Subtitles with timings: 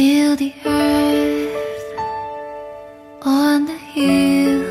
[0.00, 1.52] feel the earth
[3.22, 4.64] on the hill.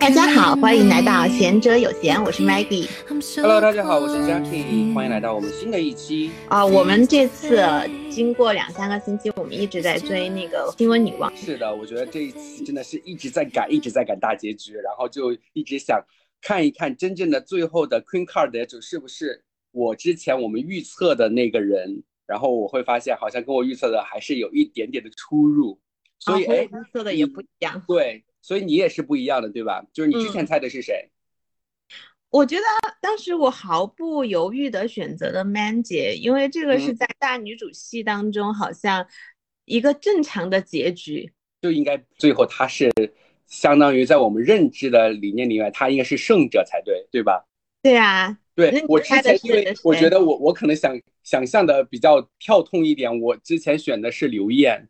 [0.00, 2.88] 大家好，欢迎来到贤者有闲，我是 Maggie。
[3.36, 6.32] Hello，大家好，我是 Jackie，欢迎来到我们新的一期。
[6.48, 7.64] 啊、我们这次
[8.10, 11.32] 经过两三个星期，我们一直在追那个新闻女王。
[11.36, 16.04] 是的，我觉得这一期真的是一直在赶，一直在赶大结局，然后就一直想
[16.42, 22.02] 看一看真正的最后的 Queen Card 得主是不是我之前我们预测的那个人。
[22.26, 25.80] 然后我会发现，好像跟我预测的还是有一点点的出入。
[26.18, 27.84] 所以，啊哎、预测的也不一样。
[27.86, 29.84] 对，所以你也是不一样的，对吧？
[29.92, 31.10] 就是你之前猜的是谁？
[32.30, 32.62] 我觉得
[33.00, 39.06] 当时我毫不犹豫的选择了 Man 姐，因为这个是嗯在大女主戏当中好像
[39.64, 41.32] 一个正常的结局。
[41.62, 42.90] 就应该最后她是
[43.46, 47.46] 相当于在我们认知的理念里面，她应该是胜者才对，对吧？
[47.80, 54.88] 对啊，对我之前，因为我觉得我我可能想想象的比较跳痛一点，我之前选的是刘艳，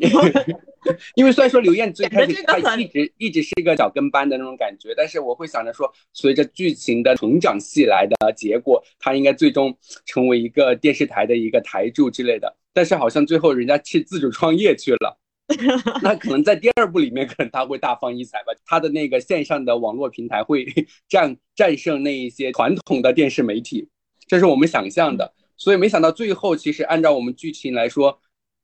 [1.16, 12.56] 因为虽然说刘艳最开始她一直一直是一个小跟班的那种感觉，但是我会想着说，随着剧情的成长戏来的结果，她应该最终成为一个电视台的一个台柱之类的。
[12.72, 15.19] 但是好像最后人家去自主创业去了。
[16.02, 18.52] 那可能在第二部里面，可能他会大放异彩吧。
[18.64, 20.66] 他的那个线上的网络平台会
[21.08, 23.88] 战战胜那一些传统的电视媒体，
[24.26, 25.34] 这是我们想象的。
[25.56, 28.20] 所以没想到最后，其实按照我们剧情来说，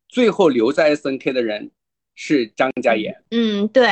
[0.08, 1.70] 最后留在 SNK 的人
[2.14, 3.22] 是张嘉妍。
[3.30, 3.86] 嗯，对。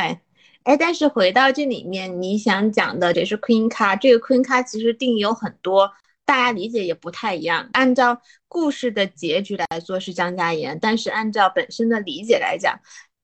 [0.63, 5.91] 哎，但是回到这里面，你想讲的也是 Queen 卡，这个 Queen 卡其实定义有很多，
[6.25, 7.69] 大家理解也不太一样。
[7.73, 12.77] 按照故事的结局来说是张嘉妍，但是按照本身的理解来讲，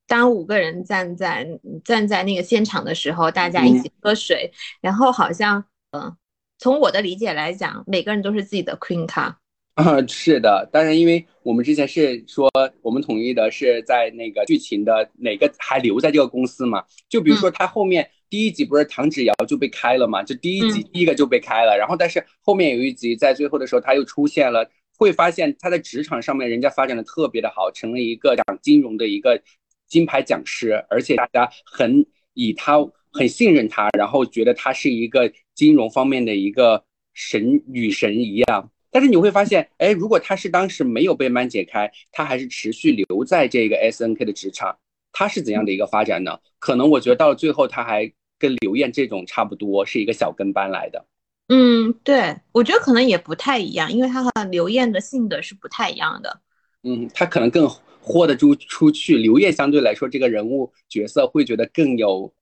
[0.08, 1.45] 当五个人站在
[1.83, 6.16] 站在那个现场的时候，大家一起喝水，然后好像，嗯、
[6.58, 9.41] 从我的理解来讲，每个人都是自己的 Queen 卡。
[9.81, 12.49] 啊， 是的，当然，因为我们之前是说，
[12.81, 16.83] 我们统一的是在那个剧情的哪个还留在这个公司嘛？
[17.09, 20.21] 就比如说他后面第一集不是唐芷瑶就被开了嘛？
[20.23, 29.41] 就第一集第一个就被开了，然后但是后面有一集在最后的时候他又出现了，会发现他在职场上面人家发展的特别的好，成了一个讲金融的一个
[29.87, 32.77] 金牌讲师，而且大家很以他
[33.11, 36.83] 很信任他，然后觉得他是一个金融方面的一个
[37.14, 38.70] 神女神一样。
[38.91, 44.77] 但是你会发现，哎，如果他是当时没有被曼解开，他还是持续留在这个 SNK 的职场，
[45.13, 46.37] 他是怎样的一个发展呢？
[46.59, 51.05] 可能我觉得到了最后，他还跟刘艳这种差不多，是一个小跟班来的。
[51.47, 56.41] 嗯，对，我觉得可能也不太一样，因为他和刘艳的性格是不太一样的。
[56.83, 57.69] 嗯，他可能更
[57.99, 59.17] 豁得出出去。
[59.17, 62.33] 刘烨相对来说，这个人物角色会觉得更有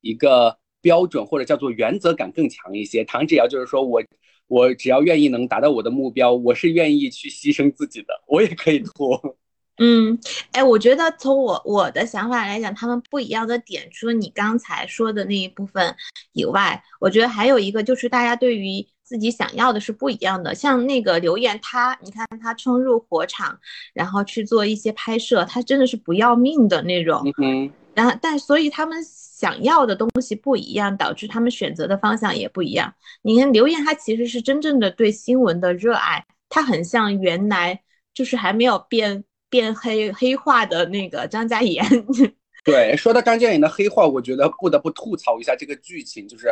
[0.00, 3.04] 一个标准或者叫做原则感更强一些。
[3.04, 4.02] 唐芷瑶就是说我
[4.46, 9.20] 我只要愿意能达到我的目标，我是愿意去牺牲自己的，我也可以拖。
[9.78, 10.16] 嗯，
[10.52, 15.96] 哎，我觉得从我我的想法来讲，他们不一样的点，除了你刚才说的那一部分
[16.32, 20.54] 以外，我觉得还有一个就是大家对于自己想要的是不一样的。
[20.54, 23.58] 像那个刘艳，她你看她冲入火场，
[23.92, 27.24] 然后去做一些拍摄，她真的是不要命的那种。
[27.94, 32.92] 然后，但所以他们想要的东西不一样，导致他们选择的方向也不一样。
[33.22, 37.80] 你看刘艳，她其实是真正的对新闻的热爱，她很像原来
[38.12, 41.84] 就是还没有变变黑黑化的那个张嘉妍。
[42.64, 46.48] 对，说到张嘉妍的黑化，我觉得不得不吐槽一下这个剧情，就是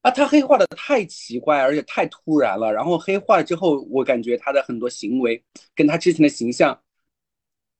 [0.00, 2.72] 啊，他黑化的太奇怪，而且太突然了。
[2.72, 5.44] 然后黑化之后，我感觉他的很多行为
[5.74, 6.80] 跟他之前的形象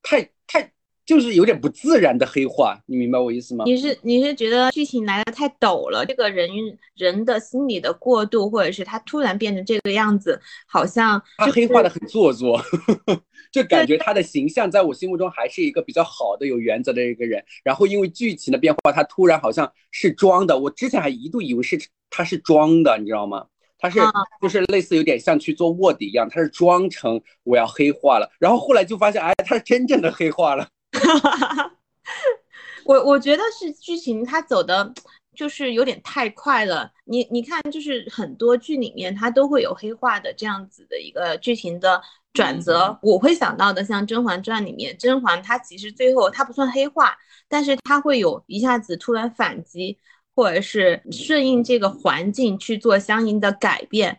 [0.03, 0.71] 太太
[1.05, 3.65] 就是有点不自然的黑化，你明白我意思吗？
[3.67, 6.49] 你是你是觉得剧情来的太陡了，这个人
[6.95, 12.61] 人的心理的过度，或者是他突然变成这个样子，好像他就是黑化的很做作，
[13.51, 17.43] 就感觉他的形象在我心目中还是一个比较好的、有原则的一个人。
[17.65, 20.57] 然后因为剧情的变化，他突然好像是装的。
[20.57, 21.77] 我之前还一度以为是
[22.11, 23.45] 他是装的，你知道吗？
[23.77, 28.31] 他是啊就是类似有点像去做卧底一样，他是装成我要黑化了。
[28.39, 30.69] 然后后来就发现，哎，他是真正的黑化了。
[32.85, 34.93] 我我觉得是剧情它走的，
[35.37, 36.91] 就是有点太快了。
[37.05, 42.99] 你你看，就是很多剧里面它都会有黑化的这样子的一个剧情的转折。
[43.03, 47.17] 我会想到的，像《甄嬛传》里面，甄嬛她其实最后她不算黑化，
[47.49, 49.99] 但是她会有一下子突然反击，
[50.35, 54.19] 或者是顺应这个环境去做相应的改变。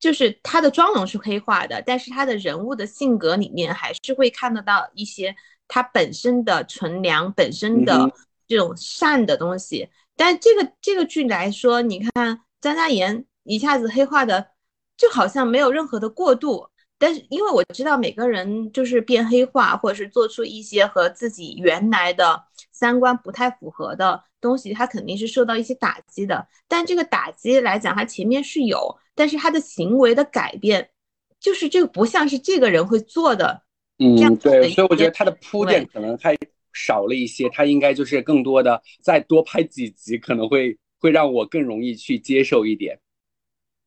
[0.00, 5.36] 就是她的妆容是黑化的，但是她的人物的性格里面还是会看得到一些
[5.72, 8.12] 她本身的纯良、本身的
[8.46, 9.88] 这种善的东西。
[10.14, 14.48] 但这个这个剧来说，你看张嘉妍一下子黑化的，
[14.98, 26.46] 就好像没有任何的过渡，但是因为我知道每个人就是变黑化，或者是做出一些和自己原来的三观不太符合的东西，他肯定是受到一些打击的。
[26.68, 30.90] 但这个打击来讲，他前面是有，但是他的行为的改变，
[31.40, 33.62] 就是这个不像是这个人会做的。
[34.02, 36.36] 嗯，对，所以我觉得他的铺垫可能还
[36.72, 42.98] 少了一些，他应该就是更多的再多拍几集，可能会会让我更容易去接受一点。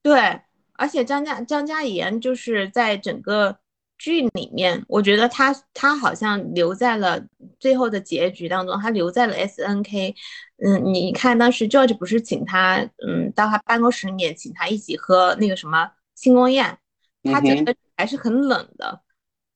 [0.04, 0.40] 对，
[0.74, 3.58] 而且张嘉张嘉妍就是在整个
[3.98, 7.26] 剧里面，我觉得他他好像留在了
[7.60, 10.16] 最后的结局当中，他留在了 S N K。
[10.64, 16.78] 嗯，你看当时 George 不是请他，嗯，到他办公室里面请他一起喝那个什么庆功宴，
[17.24, 19.02] 他觉得还是很冷的。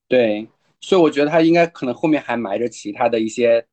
[0.09, 0.49] 对，
[0.81, 3.65] 所以我觉得他应该可能后面还埋着其他的一些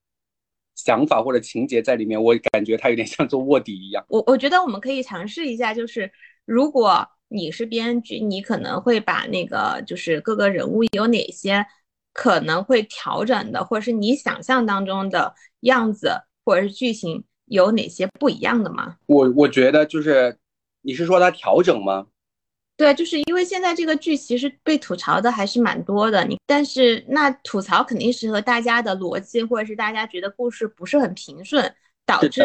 [0.75, 2.23] 想法或者情节在里面。
[2.23, 4.05] 我感觉他有点像做卧底一样。
[4.09, 6.13] 我我觉得我们可以尝试一下，就是
[6.45, 11.67] 如果你是编剧，你可能会把那个就是各个人物有哪些
[12.13, 16.13] 可能会调整的，或者是你想象当中的样子，
[16.45, 18.97] 或者是剧情有哪些不一样的吗？
[19.07, 20.37] 我我觉得就是
[20.83, 22.07] 你是说他调整吗？
[22.77, 31.75] 对，就是因为现在这个剧其实被吐槽的还是蛮多的，你但是那吐槽肯定是和大家的逻辑或者是大家觉得故事不是很平顺
[32.05, 32.43] 导致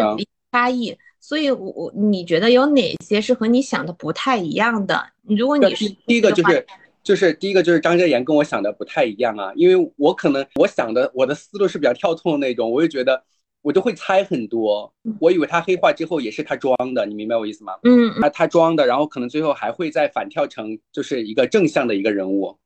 [0.52, 5.06] 差异，所以我我你觉得有哪些是和你想的不太一样的？
[5.24, 6.66] 如果你是第一个就是
[7.04, 13.24] 就是第一个就是张嘉妍跟我想的不太一样啊，因为我可能我想的我的思路是比较跳脱的那种，我就觉得。
[13.62, 17.74] 我就会猜很多，我以为他黑化之后也是他装的，你明白我意思吗？
[17.84, 22.58] 嗯，他他装的，然后可能最后还会再反跳成就是一个正向的一个人物。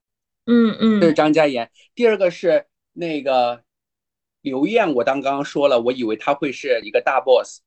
[0.46, 1.70] 嗯嗯，这是张嘉妍。
[1.94, 2.64] 第二个是
[2.94, 3.60] 那个
[4.40, 7.60] 刘艳，我刚刚说了，我以为他会是一个大 boss，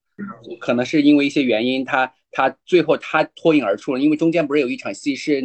[0.59, 5.43] 可能是因为一些原因，他他最后他脱颖而出了，因为中间不是有一场戏是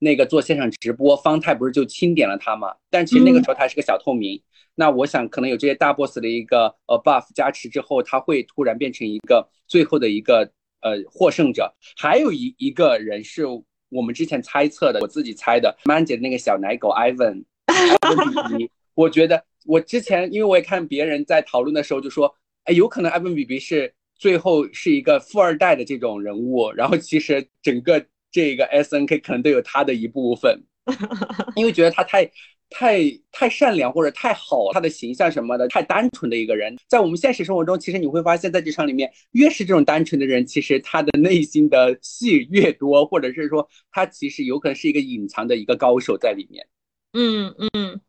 [0.00, 2.74] 那个做现场直播，方太不是就钦点了他嘛？
[2.90, 4.42] 但其实那个时候他是个小透明。
[4.74, 11.70] 那我想可能有这些大 boss 的一个呃 buff 加持之后，他会突然变成一个最后的一个呃获胜者。
[11.96, 13.44] 还有一一个人是
[13.90, 17.44] 我们之前猜测的，我自己猜的，Man 姐的那个小奶狗 Ivan，
[18.94, 22.34] 我觉得我之前因为我也看别人在讨论的时候就说，
[22.64, 30.62] 哎，有可能 Ivan B B 是最后是一个富二代的这种人物，然后其实整个这个 S N K 可能都有他的一部分，
[31.56, 32.30] 因为觉得他太。
[32.72, 32.98] 太
[33.30, 46.66] 太善良或者太好，他的形象什么的太单纯的一个人，在我们现实生活中，其实你会发现在职场里面，越是这种单纯的人，其实他的内心的戏越多，或者是说他其实有可能是一个隐藏的一个高手在里面。
[47.12, 48.00] 嗯嗯，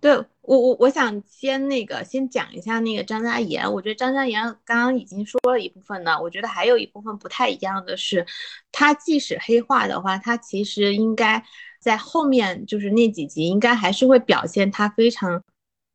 [0.00, 0.12] 对
[0.42, 8.26] 我我我想先那个先讲一下那个张嘉妍，我觉得张嘉妍刚刚已经说了一部分呢，我觉得还有一部分不太一样的是，
[8.70, 11.42] 他即使黑化的话，他其实应该。
[11.78, 15.42] 在后面就是那几集，应该还是会表现他非常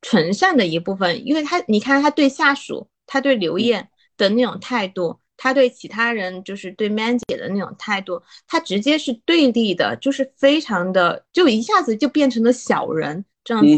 [0.02, 13.78] 纯善的一部分，因为他你看他对下属，他对刘烨的那种态度，他对其他人就是对 Man 姐的那种态度，他直接是对立的，就是非常的，就一下子就变成了小人这样子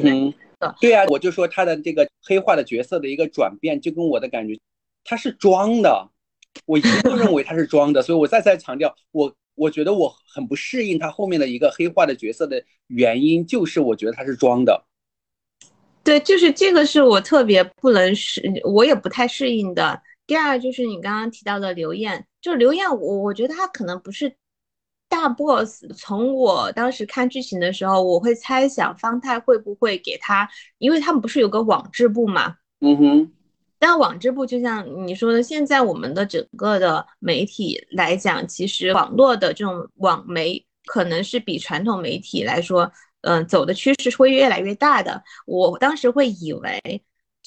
[0.59, 0.75] 的。
[0.79, 4.59] 对啊，我就说他的这个黑化的角色的一个转变，就跟我的感觉，
[5.03, 6.09] 他是装的，
[6.65, 9.35] 我一度认为他是装的，所以我再再强调我。
[9.55, 14.85] 我觉得我很不适应他后面的一个黑化的角色的原因，就是我觉得他是装的。
[16.03, 20.01] 对，就是这个是我特别不能适，我也不太适应的。
[20.27, 24.35] 第二就是你刚刚提到的刘艳，就是刘艳，我我觉得他可能不是
[25.09, 25.83] 大 boss。
[25.95, 30.47] 从我当时看剧情的时候，我会猜想方太会不会给他，
[30.77, 32.57] 因为他们不是有个网志部嘛？
[32.81, 33.31] 嗯哼。
[33.88, 45.24] 但网织部就像你说的，现在我们的整个的媒体来讲，其实网络的这种网媒可能是比传统媒体来说，嗯，走的趋势会越来越大的。
[45.46, 47.04] 我当时会以为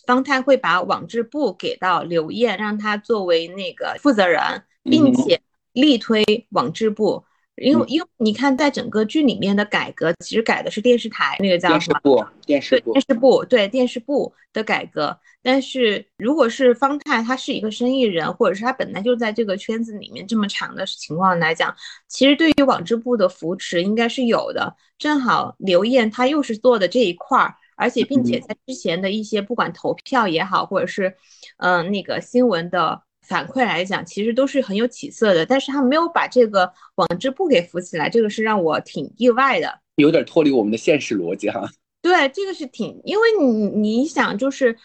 [0.07, 4.41] 方太会把网织部给到刘燕，让他作为那个负责人，
[4.85, 5.41] 并且
[5.73, 7.25] 力推网织部。
[7.61, 12.33] 因为因为你看，在整个剧里面的改革，其实改的是电视台那个叫什么？
[12.47, 15.19] 电视部，电视部，对电视部的改革。
[15.43, 21.75] 但是如果是方太，他是一个生意人，或者是他本来就在这个圈子里面这么长的情况来讲，
[22.07, 24.77] 其实对于网织部的扶持应该是有的。
[24.99, 31.15] 正好刘燕他又是做的这一块儿，而且并且在之前的一些不管投票也好，或者是
[31.57, 33.03] 嗯那个新闻的。
[33.29, 41.71] 反馈来讲，其实都是很有起色的，但是他没有把这个网织部给扶起来，这个是让我挺意外的，有点脱离我们的现实逻辑哈。
[42.03, 44.77] 对，这个是挺，因为你你想，就是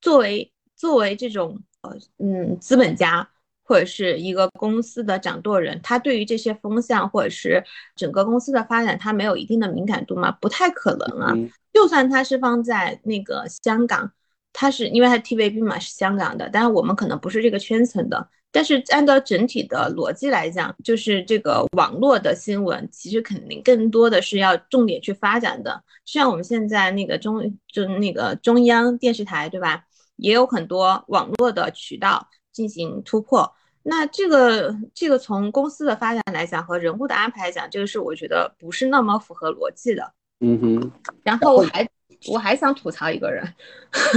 [0.00, 3.28] 作为作为这种呃嗯资本家。
[3.64, 7.62] 或者是一个公司的掌舵人，他对于这些风向或者是
[7.94, 10.30] 整个公司的发展，他没有一定的敏感度吗？
[10.40, 11.32] 不太可能啊。
[11.34, 14.12] 嗯就算他是放在那个香港，
[14.52, 18.28] 他是因为他 TVB 嘛是香港的，但是我们可能不是这个圈层的。
[18.54, 25.82] 但是按照整体的逻辑来讲，就是这个网络的新闻，其实肯定更多的是要重点去发展的。
[26.04, 29.84] 像我们现在那个中，就那个中央电视台，对吧？
[30.16, 33.50] 也有很多网络的渠道进行突破。
[33.82, 40.12] 那这个这个从公司的发展来讲和人物的安排来讲，这个是我觉得不是那么符合逻辑的。
[40.40, 40.90] 嗯哼，
[41.22, 41.88] 然后还
[42.28, 43.42] 我还想吐槽一个人，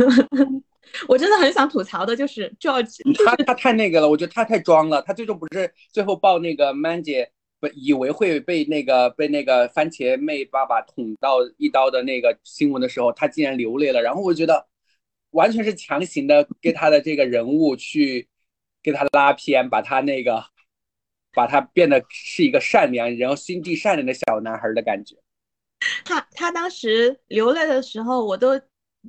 [1.08, 5.02] 我真的很想吐槽的就是 George，他他太那个了，我觉得他太装了。
[5.02, 14.02] 他最终不是最后抱那个 Man 姐，不以为会被那个被那个番茄妹爸爸捅到一刀的那个新闻的时候，他竟然流泪了。
[14.02, 14.68] 然后我觉得
[15.32, 18.28] 完全是强行的给他的这个人物去
[18.84, 20.46] 给他拉偏，把他那个
[21.34, 25.16] 把他变得是一个善良，然后心地善良的小男孩的感觉。
[26.04, 28.56] 他他当时流泪的时候，我都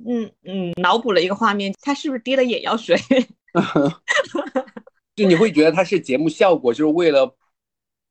[0.05, 2.97] 嗯嗯脑补了一个画面，他是不是滴了眼药水？
[5.15, 7.35] 就你会觉得他是节目效果，就是为了，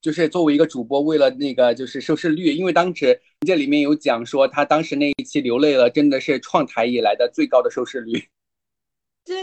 [0.00, 8.28] 就是作为一个主播，为了那个就是收视率，因为当时这里面有讲说他当时那一期流泪了，真的是创台以来的最高的收视率。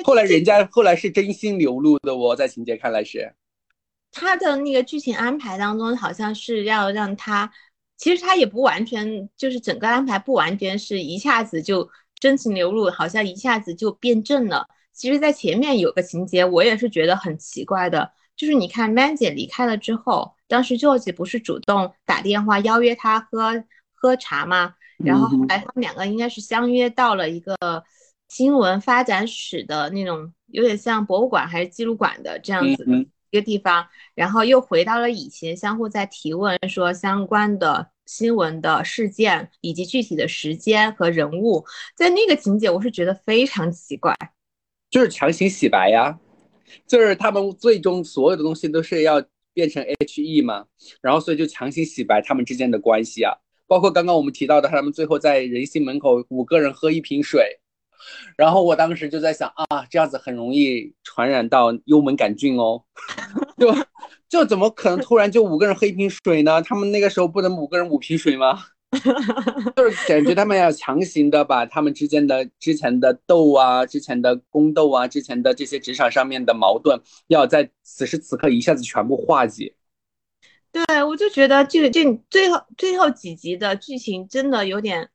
[0.04, 3.34] 后来人家后来是真心流露的哦，在情节看来是，
[4.12, 7.52] 他的那个剧情安排当中，好像是要让他，
[8.04, 14.68] 其实他也不完全，就是整个安排不完全是一下子就真情流露，好像一下子就变正了。
[14.92, 24.74] 其实，在前面有个情节，我也是觉得很奇怪的，就是你看 Man 姐离开了之后，当时 George 不是主动打电话邀约她喝喝茶吗？
[24.98, 27.56] 然后后来他们两个应该是相约到了一个
[28.28, 44.14] 新闻发展史的那种，有点像博物馆还是记录馆的这样子的嗯一个地方，然后又回到了以前，相互在提问说相关的新闻的事件以及具体的时间和人物，在那个情节我是觉得非常奇怪。
[44.90, 46.20] 就是强行洗白呀，
[46.86, 50.66] 就是他们最终所有的东西都是要变成 H E 嘛，
[51.02, 53.34] 然后所以就强行洗白他们之间的关系啊，
[53.66, 57.60] 包括刚刚我们提到的，他们最后在人心门口五个人喝一瓶水，
[58.38, 62.84] 然后我当时就在想啊，这样子很容易传染到幽门杆菌哦，
[63.58, 63.74] 就
[64.34, 66.60] 就怎么可能突然就五个人喝一瓶水呢？
[66.66, 68.64] 他们那个时候不能五个人五瓶水吗？
[69.76, 79.76] 就是感觉他们要强行的把他们之间的之前的斗啊、之前的宫斗啊、之前的这些职场上面的矛盾，要在此时此刻一下子全部化解。
[80.72, 85.12] 对，我就觉得这个这最后最后几集的剧情真的有点，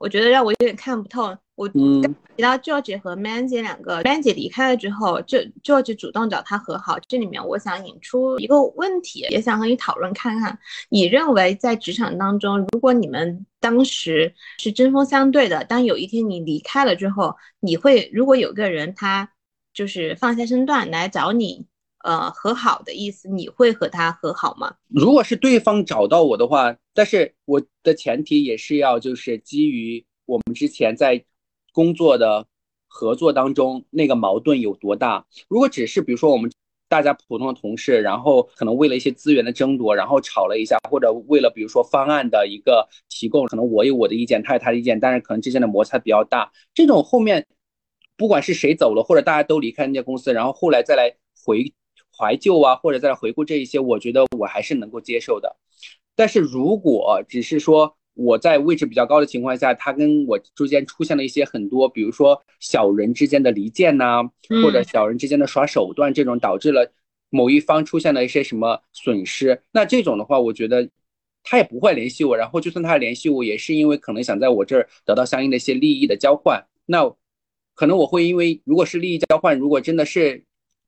[0.00, 1.36] 我觉得让我有点看不透。
[1.54, 2.00] 我嗯
[2.36, 6.98] 提到 George 和 Man 姐两个，Man 姐离开了之后，就 George 主动找他和好。
[7.06, 10.58] 这里面我想引出一个问题，也想和你讨论看看。
[10.88, 19.30] 你认为在职场当中，如果你们当时是针锋相对的，当有一天你离开了之后，你会如果有个人他
[19.74, 21.66] 就是放下身段来找你，
[22.02, 24.74] 呃和好的意思，你会和他和好吗？
[24.88, 31.24] 如果是对方找到我的话，但是我的前提也是要就是基于我们之前在
[31.72, 32.46] 工作的
[32.88, 35.24] 合作当中那个矛盾有多大。
[35.48, 36.50] 如果只是比如说我们
[36.88, 47.46] 大家普通的同事，然后可能为了一些资源的争夺，然后吵了一下，或者为了比如说方案的一个提供，可能我有我的意见，他有他的意见，但是可能之间的摩擦比较大，这种后面
[48.16, 51.14] 不管是谁走了，或者大家都离开那家公司，然后后来再来
[51.46, 51.72] 回
[52.20, 55.56] 怀旧啊，或者再来回顾这一些，我觉得我还是能够接受的。
[56.14, 66.92] 但是如果只是说我在位置比较高的情况下，他跟我之间出现了一些很多，比如说小人之间的离间呐、嗯或者小人之间的耍手段，这种导致了
[67.30, 70.90] 某一方出现了一些什么损失，那这种的话，我觉得
[71.42, 76.62] 他也不会联系我，然后就算他联系我，也是因为可能想在我这儿得到相应的一些利益的交换。
[76.84, 77.10] 那
[77.74, 80.44] 可能我会因为如果是利益交换，如果真的是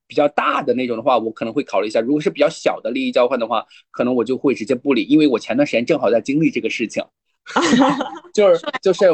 [0.07, 7.03] 比较大的那种的话，我可能会考虑一下；如果是比较小的利益交换的话，可能我就会直接不理，因为我前段时间正好在经历这个事情，
[8.35, 9.07] 就是就是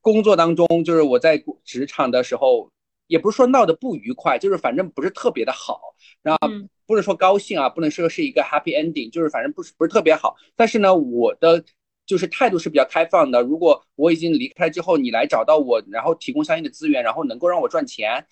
[0.00, 2.70] 工作当中，就是我在职场的时候，
[3.06, 5.80] 也不是说闹得不愉快，就是反正不是特别的好，
[6.22, 10.34] 然后嗯不能说高兴啊，不能说是一个 happy ending，就是反正不是不是特别好。
[10.56, 11.62] 但是呢，我的
[12.06, 13.42] 就是态度是比较开放的。
[13.42, 18.26] 如果我已经离开之后，你来找到我，然后提供相应的资源，然后能够让我赚钱，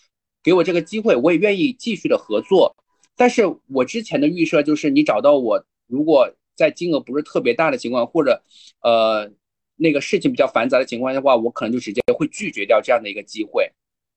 [0.49, 2.75] 给我这个机会，我也愿意继续的合作。
[3.15, 6.27] 但是我之前的预设就是，你找到我，如果
[6.57, 8.43] 在金额不是特别大的情况，或者
[8.81, 9.31] 呃
[9.77, 13.71] 那个事情比较繁杂的情况下的话，我可能就直接会拒绝掉这样的一个机会。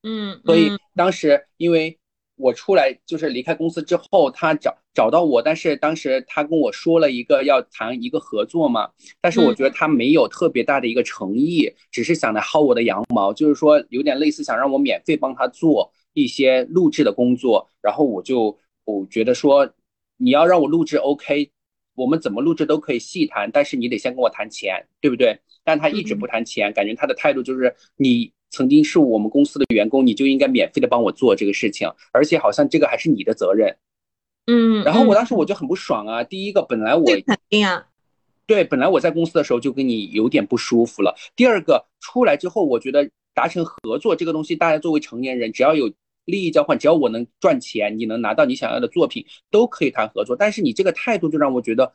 [0.04, 1.98] 嗯，所以嗯当时因为
[2.36, 8.88] 我出来就是离开公司之后，他找找到我，但是当时他跟我说了一个要谈一个合作嘛，
[9.20, 19.72] 但是我觉得他没有特别大的一个诚意，只是想来薅我的羊毛，就是说有点类似想让我免费帮他做一些录制的工作，然后我就我觉得说
[20.16, 21.50] 你要让我录制 OK，
[21.94, 25.38] 我们怎么录制都可以细谈，但是你得先跟我谈钱，对不对？
[25.64, 28.32] 但他一直不谈钱，感觉他的态度就是你。
[28.54, 33.74] 曾经是我们公司的员工，你就应该免费的帮我做这个事情，而且好像这个还是你的责任。
[34.46, 36.22] 嗯，然后我当时我就很不爽啊。
[36.22, 37.86] 第一个，本来我肯定啊，
[38.44, 41.14] 对，本来我在公司的时候就跟你有点不舒服了。
[41.34, 45.90] 第二个，出来之后，我觉得达成合作这个东西，大家作为成年人，只要有
[46.24, 50.36] 利益交换，只要我能赚钱，你能拿到你想要的作品，都可以谈合作。
[50.36, 51.92] 但是你这个态度就让我觉得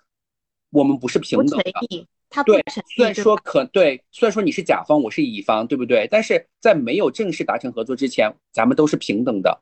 [0.71, 2.07] 我们不是平等的。
[2.29, 2.61] 他对，
[2.93, 6.05] 虽然说可对，虽然说你是甲方，我是乙方，对不对？
[6.11, 9.61] 但是在没有正式达成合作之前，咱们都是平等的。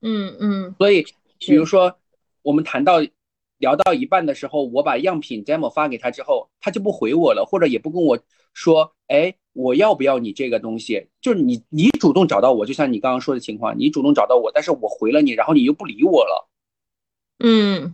[0.00, 0.74] 嗯嗯。
[0.78, 1.04] 所以，
[1.38, 1.94] 比如说
[2.40, 3.00] 我们谈到
[3.58, 8.18] 聊到一半的时候，我把样品 demo 发给他之后，他就不回我了，或者也不跟我
[8.54, 11.08] 说，哎，我要不要你这个东西？
[11.20, 16.48] 就是你你主动找到我，就像你刚刚说的情况，你主动找到我，但是我回了你，然后你又不理我了。
[17.40, 17.92] 嗯，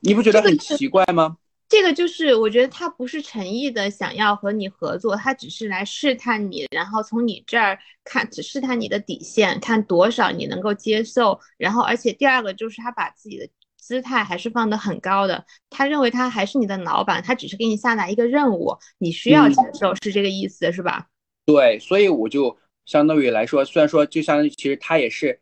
[0.00, 1.36] 你不觉得很奇怪吗？
[1.68, 11.38] 这个就是我觉得他不是诚意的想要和你合作，他只是来试探你，然后从你这儿看，只试探你的底线，看多少你能够接受。
[11.58, 13.48] 然后，而且第二个就是他把自己的
[13.86, 21.06] 姿态还是放得很高的，他认为他还是你的老板，他只是给你下达一个任务，你需要接受，是这个意思，是吧？
[21.44, 25.40] 对，所以我就相当于来说，虽然说就相当于其实他也是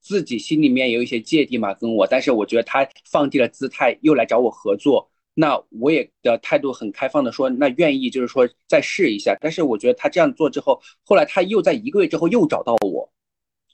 [0.00, 5.10] 自己心里面有一些芥蒂嘛，跟我，但是我觉得他放低了姿态，又来找我合作。
[5.34, 9.36] 那我也的态度很开放的说，那愿意就是说再试一下。
[9.40, 13.11] 但是我觉得他这样做之后，后来他又在一个月之后又找到我，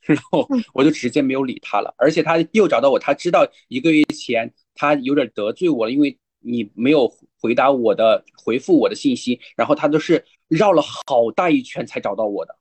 [0.09, 1.95] 然后我就直接没有理他了。
[1.99, 12.57] 而且他又找到我，他知道一个月前他有点得罪我了，因为你没有回答我的回复我的信息，然后他都是绕了好大一圈才找到我的。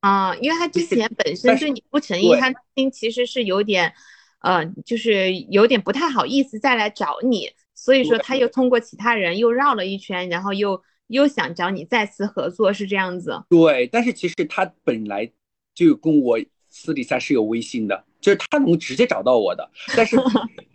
[0.00, 3.92] 啊，因为他之前本身对你不诚意，他心其实是有点，
[4.40, 7.50] 呃，就是有点不太好意思再来找你。
[7.74, 13.42] 所以说，他又通过其他人又绕了一圈，然后又又想找你再次合作，是这样子。
[13.50, 15.30] 对，但是其实他本来
[15.74, 16.38] 就跟我
[16.76, 19.66] 私底下是有微信的，就是他能直接找到我的。
[19.96, 20.16] 但是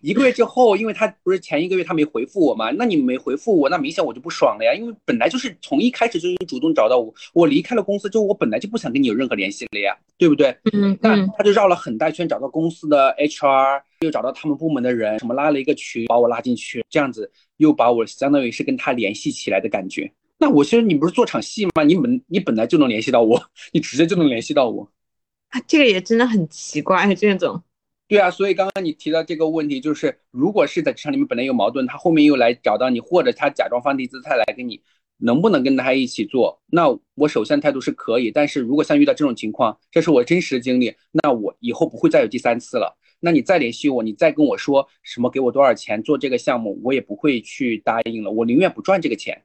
[0.02, 4.74] 一个月之后，因为他不是前一个月他没回复我嘛，那你没回复我，那明显我就不爽了呀。
[4.74, 10.58] 因为本来就是从一开始就主动找到我，我离开了公司之后，我本来就不想跟你有任何联系了呀，对不对？
[10.74, 10.98] 嗯。
[11.02, 13.84] 那他就绕了很大圈找到公司的 HR。
[14.02, 20.12] 又找到他们部门的人，什么拉了一个群，把我拉进去，这样子又把我相当于是跟他联系起来的感觉。
[20.40, 21.84] 那我其实你不是做场戏吗？
[21.84, 23.40] 你本你本来就能联系到我，
[23.72, 24.92] 你直接就能联系到我。
[25.52, 27.62] 啊，这个也真的很奇怪，这种。
[28.08, 34.82] 对啊，所以刚刚你提到这个问题，就是如果是在职场里面本来有矛盾，他后面又来找到你，或者他假装放低姿态来跟你，
[35.18, 36.62] 能不能跟他一起做？
[36.68, 42.98] 那我首先态度是可以，但是如果像遇到这种情况，这是我真实的经历，那我以后不会再有第三次了。
[43.20, 48.32] 那你再联系我，你再跟我说什么给我多少钱做这个项目，我也不会去答应了。
[48.32, 49.44] 我宁愿不赚这个钱。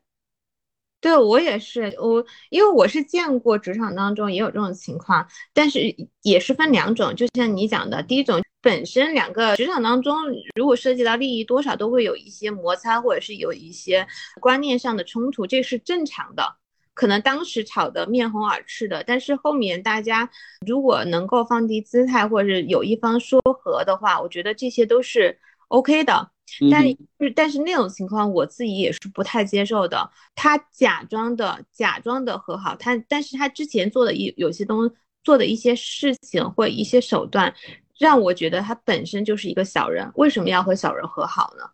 [1.00, 10.16] 对我也是，我因为我是见过职场当中也有这种情况，但是也是分两种，就像你讲的，第一种本身两个职场当中
[10.56, 14.06] 如果涉及到利益，多少都会有一些摩擦，或者是有一些
[14.40, 16.56] 观念上的冲突，这是正常的。
[16.94, 20.28] 可能当时吵得面红耳赤的，但是后面大家
[20.66, 26.30] 如果能够放低姿态，或者是有一方说和的话，我觉得这些都是 OK 的。
[26.70, 26.96] 但是
[27.34, 30.10] 但是那种情况我自己也是不太接受的。
[30.34, 34.90] 他假装的假装的和好，他但是他之前做的一有些东
[35.24, 37.54] 做的一些事情或一些手段，
[37.98, 40.10] 让我觉得他本身就是一个小人。
[40.14, 41.64] 为什么要和小人和好呢？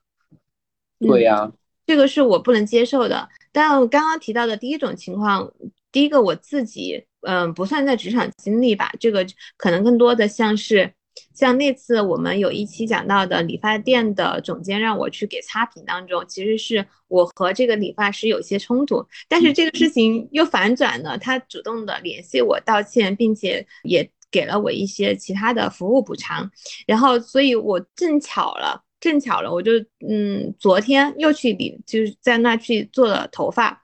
[0.99, 1.53] 对呀。
[1.85, 3.29] 这个是我不能接受的。
[3.51, 5.53] 但我刚刚提到的第一种情况，
[5.91, 10.95] 第一个我自己，嗯，不算在职场经历吧，这个可能更多的像是，
[11.35, 26.51] 像那次我们有一期讲到的理发店的总监让我去给差评当中，其实是我和这个理发师有些冲突，但是这个事情又反转了，他主动的联系我道歉，并且也给了我一些其他的服务补偿，
[26.87, 28.83] 然后所以我正巧了。
[29.03, 29.73] 正巧了，我就
[30.09, 33.83] 嗯，昨天又去理，就是在那去做了头发，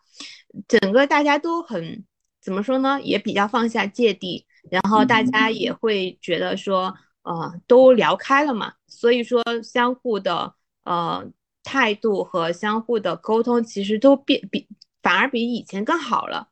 [0.68, 2.04] 整个大家都很
[2.40, 6.94] 怎么说呢，也比较放下芥蒂，然后大家也会觉得说，
[7.28, 11.22] 呃，都聊开了嘛，所以说相互的呃
[11.62, 14.66] 态度和相互的沟通，其实都变比
[15.02, 16.48] 反而比以前更好了。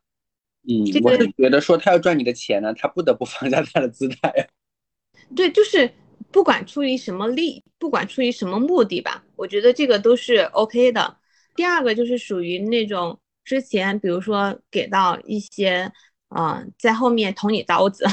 [0.69, 4.51] 嗯，我是觉得说他要赚你的钱呢，他不得不放下他的姿态。
[5.35, 5.91] 对，就是。
[6.33, 11.17] 不管出于什么利，不管出于什么目的吧，我觉得这个都是 OK 的。
[11.55, 15.91] 第二个就是属于那种之前，比如说给到一些，
[16.37, 18.05] 嗯，在后面捅你刀子，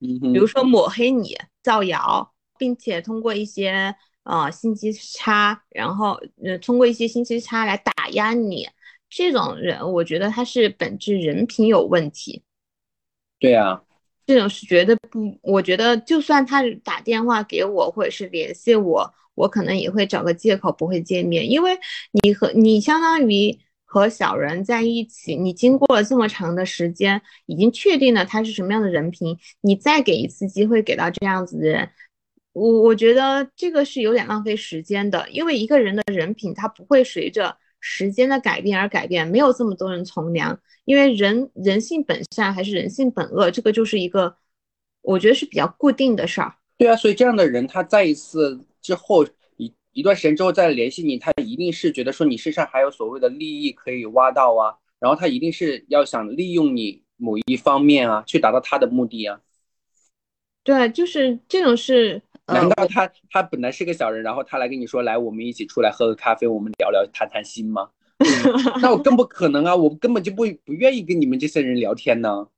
[0.00, 3.94] 比如说抹黑你、造谣，并且通过一些
[4.24, 8.68] 呃信息差，然后呃通过一些信息差来打压你，
[9.08, 12.42] 这种人，我觉得他是本质人品有问题。
[13.38, 13.82] 对啊。
[14.26, 21.76] 这种是绝对不，我觉得就算他打电话给我，或者是联系我，我可能也会找个借口不会见面，因为
[22.22, 23.58] 你和你相当于
[23.92, 31.90] 和小人在一起，你经过了这么长的时间，已经确定了他是什么样的人品，你再给一次机会给到这样子的人，
[32.52, 40.56] 我我觉得这个是有点浪费时间的，因为一个人的人品他不会随着时间的改变而改变，没有这么多人从良。
[40.84, 44.36] 因为人人性本善还是人性本恶，这个就是一个，
[45.02, 46.54] 我觉得是比较固定的事儿。
[46.78, 49.26] 对啊，所以这样的人他再一次之后
[50.00, 59.38] 一一段时间之后再联系你，他一定是觉得说你身上还有所谓的利益可以挖到啊，然后他一定是要想利用你某一方面啊，去达到他的目的啊。
[60.64, 62.22] 对，就是这种是。
[62.46, 67.90] 难道他他本来是个小人，然后他来跟你说来，我们一起出来喝个咖啡，我们聊聊谈谈心吗？
[68.80, 69.76] 那我更不可能啊！
[69.76, 72.48] 我根本就不不愿意跟你们这些人聊天呢。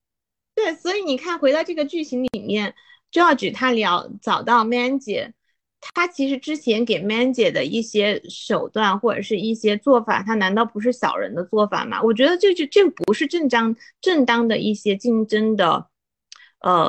[0.54, 2.72] 对，所以你看，回到这个剧情里面
[3.10, 5.34] ，George 他聊找到 Man 姐，
[5.94, 12.02] 他其实之前给 Man 姐的一些手段或者是一些做法，他难道不是小人的做法吗？
[12.02, 15.86] 我觉得这就这不是正当正当的一些竞争的。
[16.64, 16.88] 呃，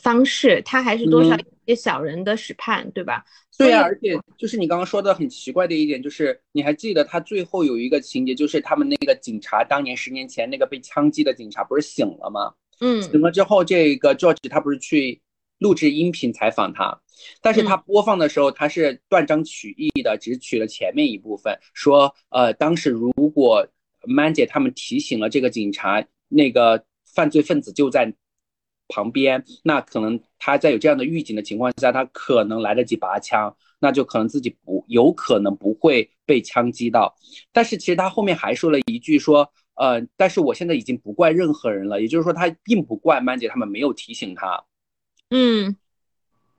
[0.00, 3.22] 方式他还是多少一些小人的审判，对吧？
[3.58, 12.54] 对呀，而且就是你刚刚说的很奇怪的一点，就是你还记得他最后有一个情节，就是他们那个警察当年十年前那个被枪击的警察不是醒了吗？
[12.80, 15.20] 嗯，醒了之后，这个 George 他不是去
[15.62, 17.00] 录制音频采访他，
[17.40, 23.66] 但是他播放的时候他是断章取义的，只取了前面一部分，说呃，当时如果
[24.06, 28.12] Man 姐他们提醒了这个警察，那个犯罪分子就在。
[28.88, 37.14] 旁边，那可能他在有这样的预警的情况下，他可能来得及拔枪，那就可能自己不有可能不会被枪击到。
[37.52, 44.62] 但是其实他后面还说了一句说，呃，但是我现在已经不怪任何人了，也就是说他并不怪曼姐他们没有提醒他。
[45.34, 45.74] 嗯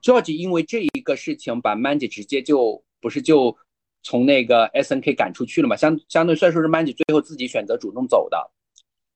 [0.02, 3.56] ，George 因为这一个事情把 Mandy 直接就不是就
[4.02, 8.52] 从那个 SNK 赶出去了嘛，相相对算说是 Mandy 最后自己选择主动走的。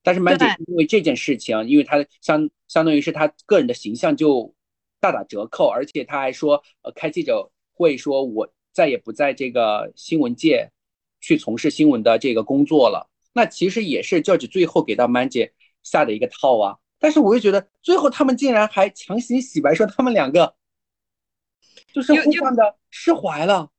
[0.04, 4.54] 但是 Mandy 因为这件事情，因为他相相当于是他个人的形象就
[5.00, 10.70] 大打折扣，而且他还说，呃，开记者会说，我再也不在这个新闻界
[11.20, 13.10] 去从事新闻的这个工作了。
[13.34, 15.50] 那其实也是 George 最后给到 Mandy
[15.82, 16.78] 下的一个套啊。
[17.00, 20.56] 但是我又觉得，最后他们竟然还强行洗白，说他们两个
[21.94, 23.70] 就是互换的释怀了。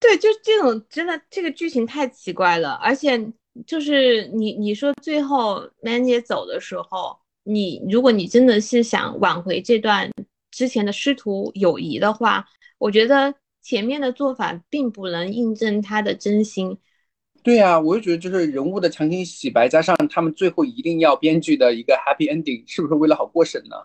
[0.00, 3.32] 对，就这种真的这个剧情太奇怪了，而且。
[3.66, 10.08] 就是你，你说最后曼姐走的时候，你如果你真的是想挽回这段
[10.52, 12.46] 之前的师徒友谊的话，
[12.78, 16.78] 我觉得前面的做法并不能印证他的真心。
[17.48, 23.76] 对呀，我就觉得就是人物的强行洗白，加上他们最后一定要编剧的一个 happy ending，是不是为了好过审呢？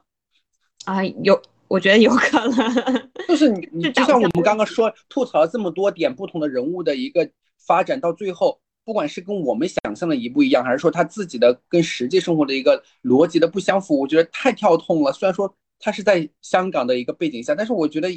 [0.83, 3.09] 啊，有，我觉得有可能。
[3.25, 7.29] 就是你， 你就像我们刚刚说吐槽了这么多点不同的人物的一个
[7.65, 8.59] 发展，到最后。
[8.85, 15.13] 不管是跟我们想象的一不一样，还是说他自己的跟实际生活的一个逻辑的不相符，我觉得太跳痛了。
[15.13, 18.11] 虽然说他是在香港的一个背景下，但是我觉得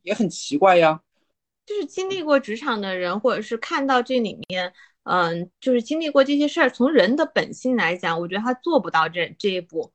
[0.00, 0.98] 也很奇怪呀。
[1.66, 9.92] 就是经历过职场的人，或者是看到这里面，嗯，就是经历过这些事儿，从人的本性来讲，我觉得他做不到这这一步。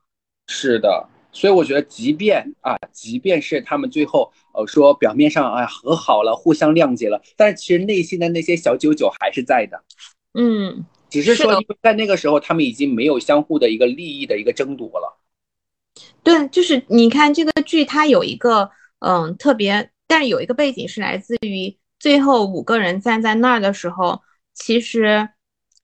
[0.47, 9.81] 是的，所以我觉得，即便啊，即便是他们最后呃说表面上哎和好了，互相谅解了，但是其实内心的那些小九九还是在的。
[10.33, 15.17] 嗯，只是说在那个时候，他们已经没有相互的一个利益的一个争夺了。
[16.23, 24.21] 对，就是你看这个剧，它有一个嗯特别，但是有一个背景是来自于最后五个人站在那儿的时候，
[24.53, 25.29] 其实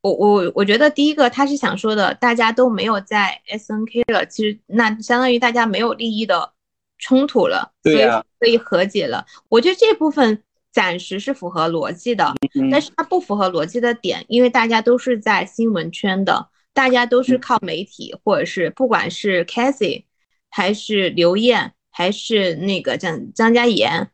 [0.02, 6.52] 我我我觉得第一个他是想说的，大家都没有在 S N K 了，其实那相当于大家没有利益的
[6.98, 8.06] 冲突了，所以
[8.40, 9.26] 可以和解了。
[9.48, 10.44] 我觉得这部分。
[10.70, 12.36] 暂时是符合逻辑的，
[12.70, 20.04] 但是它不符合逻辑的点，因为大家都是在新闻圈的，大家都是靠媒体，或者是不管是 Cassie
[20.52, 24.12] 还是刘艳，还是那个张张嘉妍，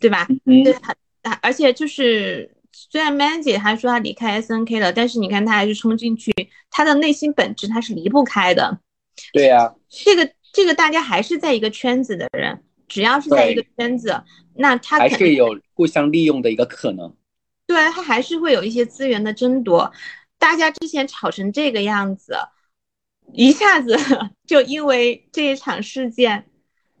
[0.00, 0.26] 对吧？
[0.44, 0.74] 对，
[1.42, 6.32] 而且就是虽然 Man 姐她说她离开 SNK 了，但是你看她还是冲进去，
[6.70, 8.80] 她的内心本质她是离不开的。
[9.32, 12.64] 对呀，这个这个大家还是在一个圈子的人。
[12.88, 14.18] 只要是在一个圈子，
[14.54, 17.14] 那他还是有互相利用的一个可能。
[17.66, 19.92] 对他还是会有一些资源的争夺。
[20.38, 22.38] 大家之前吵成这个样子，
[23.34, 23.94] 一下子
[24.48, 26.46] 就因为这一场事件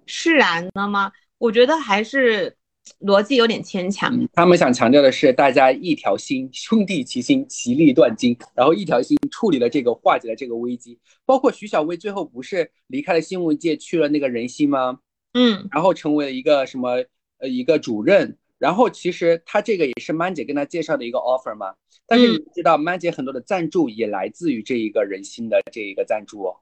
[0.04, 1.10] 释然了吗？
[1.38, 2.54] 我觉得还是
[3.00, 4.12] 逻辑有点牵强。
[4.14, 10.98] 嗯，他们想强调的是大家一条心，兄弟齐心，其利断金，然后一条心处理了这个，化解了这个危机。
[11.24, 14.98] 包括徐小薇最后不是离开了新闻界，去了那个人心吗？
[15.34, 17.04] 嗯然后成为了一个什么
[17.38, 18.36] 呃一个主任。
[18.58, 21.74] 然后其实他这个也是曼姐跟他介绍的一个 offer 嘛。
[22.06, 26.56] 但是你知道，曼姐很多的赞助也来自于这一个人心的这一个赞助哦。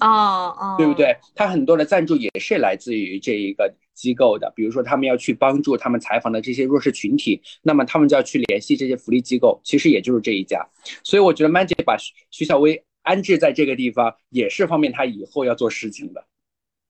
[0.00, 0.92] 哦哦，对不？
[0.92, 1.16] 对？
[1.34, 10.66] 他很多的赞助也是来自于这一个机构的，比如说他们要去帮助他们采访的这些弱势群体，那么他们就要去联系这些福利机构，其实也就是这一家。
[11.02, 16.26] 所以我觉得 Magic 把徐徐小薇安置在这个地方，也是方便她以后要做事情的。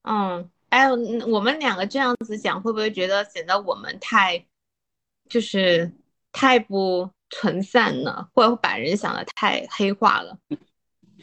[0.02, 4.44] 嗯，哎，嗯我们两个这样子讲，会不会觉得显得我们太
[5.28, 5.92] 就是
[6.32, 8.28] 太不纯善呢？
[8.34, 10.38] 或者把人想的太黑化了？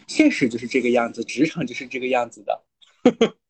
[0.08, 2.64] 现实就是这个样子，职场就是这个样子的。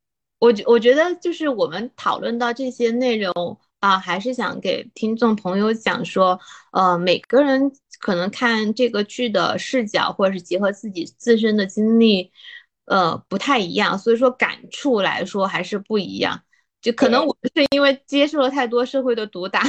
[0.42, 3.32] 我觉我觉得就是我们讨论到这些内容
[3.80, 6.40] 啊，还是想给听众朋友讲说，
[6.72, 12.32] 呃，每个人可能看这个剧的视角，或者是结合自己自身的经历，
[12.86, 16.42] 呃，不太一样，所以说感触来说还是不一样。
[16.82, 19.62] 就可能我是因为接受了太多社会的毒打，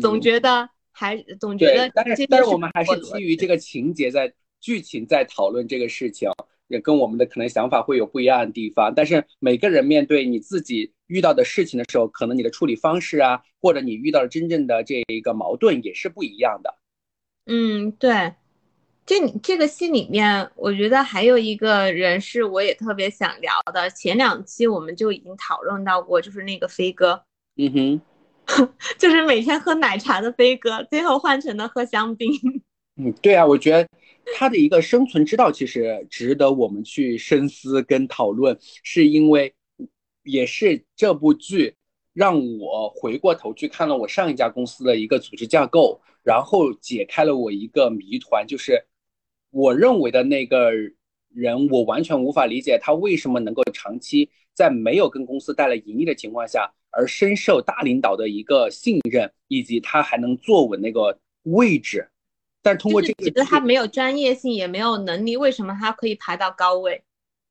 [0.00, 0.16] 总。
[0.16, 6.30] 嗯觉得还总觉得，但是但是我们还是基于这个情节在剧情在讨论这个事情，
[6.68, 8.92] 也跟我们的可能想法会有不一样的地方。
[8.94, 16.74] 但是每个人面对你自己遇到的事情的时候，可能你的处理方式啊，或者你遇到了真正的这一个矛盾也是不一样的。
[17.46, 18.34] 嗯，对，
[19.06, 23.88] 这这个戏里面，我觉得还有一个人是我也特别想聊的。
[23.90, 27.22] 前两期我们就已经讨论到过，就是那个飞哥，
[27.56, 32.30] 嗯哼， 就是每天喝奶茶的飞哥，最后换成了喝香槟。
[32.96, 33.88] 嗯，对啊，我觉得
[34.34, 39.54] 他的一个生存之道其实值得我们去深思跟讨论，是因为
[40.22, 41.74] 也是这部剧
[42.12, 48.84] 让我回过头去看了我上一家公司的一个组织架构，然后解开了我一个谜团，就是
[49.50, 50.70] 我认为的那个
[51.30, 62.08] 人，我完全无法理解他为什么能够长期在没有跟公司带来盈利的情况下，而深受大领导的一个信任，以及他还能坐稳那个位置。
[62.62, 67.02] 但是通过这个剧觉得他没有专业性，也没有能力，为什么他可以爬到高位？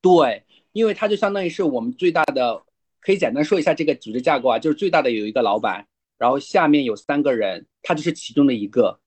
[0.02, 0.44] 对，
[0.74, 2.62] 因为他就相当于是我们最大的，
[3.00, 9.00] 可以简单说一下这个组织架构啊，就是最大的有一个老板，然后下面有三个人，他就是其中的一个。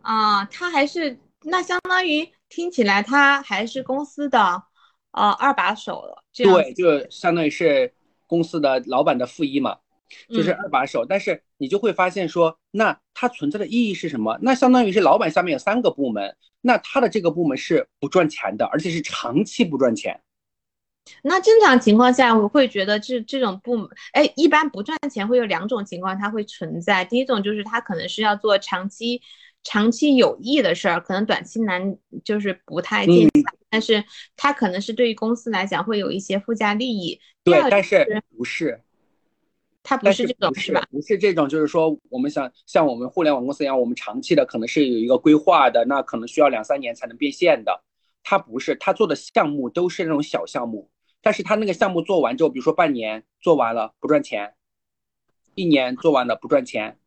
[0.00, 4.62] 啊，他还是那相当于听起来他还是公司的
[5.12, 7.92] 呃二把手了，对，就相当于是
[8.26, 9.78] 公司的老板的副一嘛，
[10.28, 11.04] 就是嗯二把手。
[11.04, 14.36] 但是你就会发现说，那它存在的意义是什么？
[14.42, 20.20] 那相当于是老板下面有三个部门，那他的这个部门是不赚钱的，而且是长期不赚钱。
[21.22, 27.04] 那正常情况下，我会觉得这这种部门，哎，一般不赚钱会有两种情况，它会存在。
[27.04, 29.22] 第一种就是它可能是要做长期、
[29.62, 34.02] 长期有益的事儿，可能短期难就是不太见嗯效，但是
[34.36, 37.20] 它可能是对于公司来讲会有一些附加利益。
[37.44, 38.80] 对但是不是。
[39.82, 40.86] 他不是是这种不是吧？
[40.90, 47.82] 不是这种，就是说我们想像我们互联网公司一样，我们长期的可能是有一个规划的，那可能需要两三年才能变现的。
[48.22, 50.88] 它不是，它做的项目都是那种小项目，
[51.20, 54.54] 但是它那个项目做完之后，比如说半年做完了不赚钱，
[55.56, 56.98] 一年做完了不赚钱，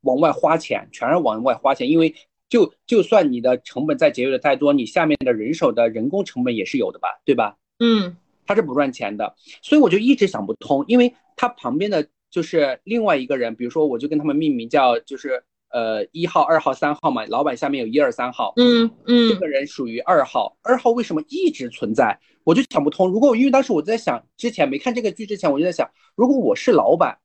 [0.00, 2.12] 往外花钱，全是往外花钱，因为
[2.48, 7.56] 就就算你的成本再节约的再多，你下面的人手的人工成本也是有的吧，对吧？
[7.78, 22.18] 嗯他是不赚钱的，所以我就一直想不通，因为他旁边的就是另外一个人，比如说我就跟他们命名叫就是呃一号、二号、三号嘛，老板下面有一二三号，嗯嗯这嗯个人属于二号，二号为什么一直存在？
[22.44, 23.08] 我就想不通。
[23.08, 27.18] 如果因为当时我在想，之前没看这个剧之前，我就在想，如果我是老板，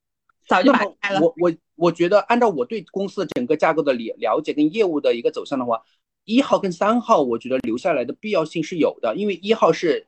[0.48, 1.19] 早就那么把开了。
[1.19, 5.82] 我我我觉得按照我对公司整个架构的理了解跟业务的一个走向的话，
[6.24, 10.08] 一号跟三号，我觉得留下来的必要性是有的，因为一号是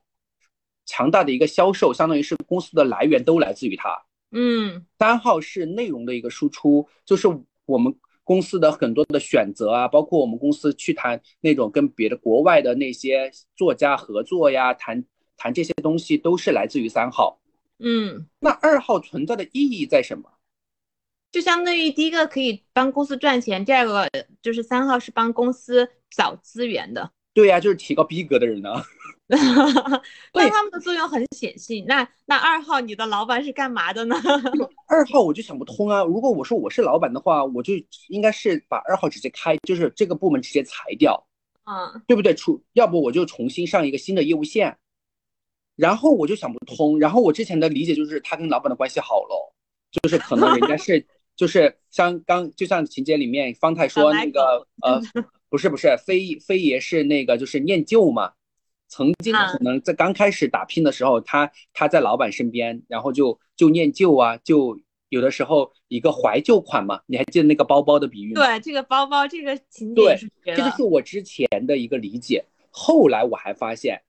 [0.92, 3.90] 强大的一个销售，相当于是公司的来源都来自于它。
[4.34, 7.30] 嗯三号是内容的一个输出，就是
[7.66, 15.02] 我们公司的很多的选择啊，包括我们公司去谈那种跟别的国外的那些作家合作呀，谈
[15.38, 17.40] 谈这些东西都是来自于三号。
[17.80, 20.30] 嗯，那二号存在的意义在什么？
[21.32, 24.10] 就相当于第一个可以帮公司赚钱，第二个
[24.42, 27.10] 就是三号是帮公司找资源的。
[27.34, 28.70] 对呀、就是提高逼格的人呢、
[30.34, 31.86] 那他们的作用很显性。
[31.88, 34.16] 那那二号，你的老板是干嘛的呢？
[34.88, 36.04] 二号我就想不通啊！
[36.04, 37.74] 如果我说我是老板的话，我就
[38.10, 41.26] 应该是把二号直接开，就是这个部门直接裁掉，
[41.66, 42.34] 嗯，对不对？
[42.36, 44.78] 出要不我就重新上一个新的业务线。
[45.78, 49.54] 然后我就想不通，然后我之前的理解就是他跟老板的关系好了，
[49.92, 51.04] 就是可能人家是
[51.38, 55.02] 就是像刚就像情节里面方太说那个呃
[55.50, 58.34] 不是不是飞飞爷是那个就是念旧嘛。
[58.92, 64.78] 曾经可能在刚开始打拼的时候，他他在老板身边，然后就就念旧啊，就
[65.08, 67.02] 有的时候一个怀旧款嘛。
[67.06, 68.46] 你还记得那个包包的比喻吗？
[68.46, 72.44] 对，这个包包这个情节，对，这个是我之前的一个理解。
[72.70, 74.02] 后来我还发现，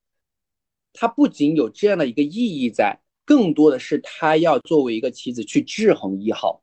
[0.92, 6.61] 它不仅有这样的一个意义在，更多的是他要作为一个棋子去制衡一号。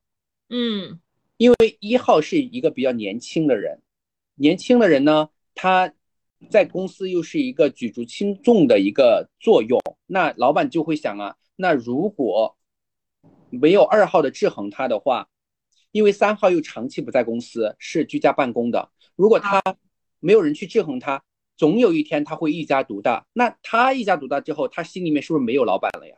[0.49, 0.99] 嗯，
[1.38, 3.82] 因为一号是一个比较年轻的人，
[4.36, 5.93] 年轻的人呢，他。
[6.49, 12.56] 在公司又是一个举足轻重的一个作用，那老板就会想啊，那如果
[13.49, 15.28] 没有二号的制衡他的话，
[15.91, 19.62] 因为三号又长期不在公司，是居家办公的，如果他
[20.19, 21.21] 没有人去制衡他，
[21.58, 23.25] 总有一天他会一家独大。
[23.34, 26.15] 那他一家独大之后，他心里面是不是没有老板了呀？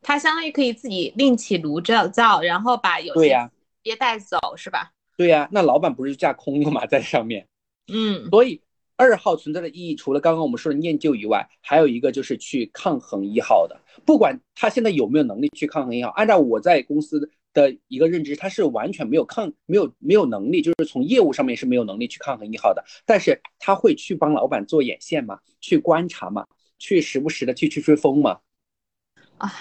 [0.00, 3.50] 他相当于可以自己另起炉灶，然后把有对呀，
[3.82, 4.92] 别带走是吧？
[5.16, 6.86] 对呀，那老板不是架空了吗？
[6.86, 7.48] 在上面，
[7.88, 8.62] 嗯，所以。
[8.96, 13.76] 二号存在的意义，除了刚刚我们说的念旧以外，还有一个就是去抗衡一号的。
[14.04, 22.84] 不管他现在有没有能力去抗衡一号，按照我在公司的一个认知，他是完全没有抗、没有没有能力，就是从业务上面是没有能力去抗衡一号的。
[23.04, 26.46] 但是他会去帮老板做眼线嘛，去观察嘛，
[26.78, 28.38] 去时不时的去吹吹风嘛。
[29.38, 29.52] 啊，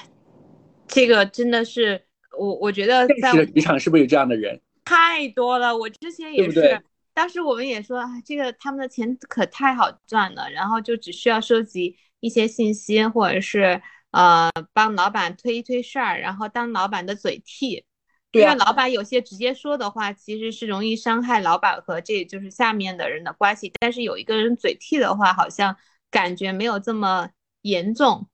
[0.87, 2.03] 这个真的是
[2.37, 4.61] 我，我觉得现实的职场是不是有这样的人？
[4.85, 6.79] 太多了，我之前也是。
[7.13, 17.85] 当时我们也说，这个他们的钱可太好赚了，然后就只需要收集一些信息，或者是呃帮老板推一推事儿，然后当老板的嘴替。
[18.31, 23.71] 对因为老板有些直接说的话，其实是容易伤害老板和这就是下面的人的关系。
[23.79, 25.77] 但是有一个人嘴替的话，好像
[26.09, 27.29] 感觉没有这么
[27.61, 28.27] 严重。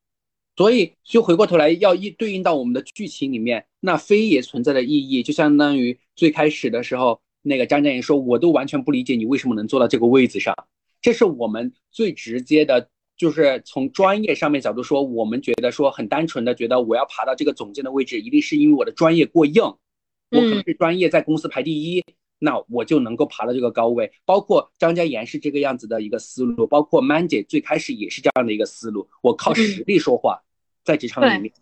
[0.56, 7.22] 所以就回过头来要一对应到我们的剧情里面，那非也存在的意义，就相当于最开始的时候。
[7.42, 10.54] 那个张嘉言说：“我都完全不理解你为什么能坐到这个位子上，
[11.02, 22.04] 这是我们最直接的，就是从专业上面角度说，我们觉得说很单纯的觉得我要爬到这个总监的位置，一定是因为我的专业过硬，我可能是专业在公司排第一，
[22.40, 24.12] 那我就能够爬到这个高位。
[24.26, 30.42] 包括张嘉言是这个样子的一个思路，包括曼姐最开始也是这样的一个思路，我靠实力说话，
[30.84, 31.54] 在职场里面，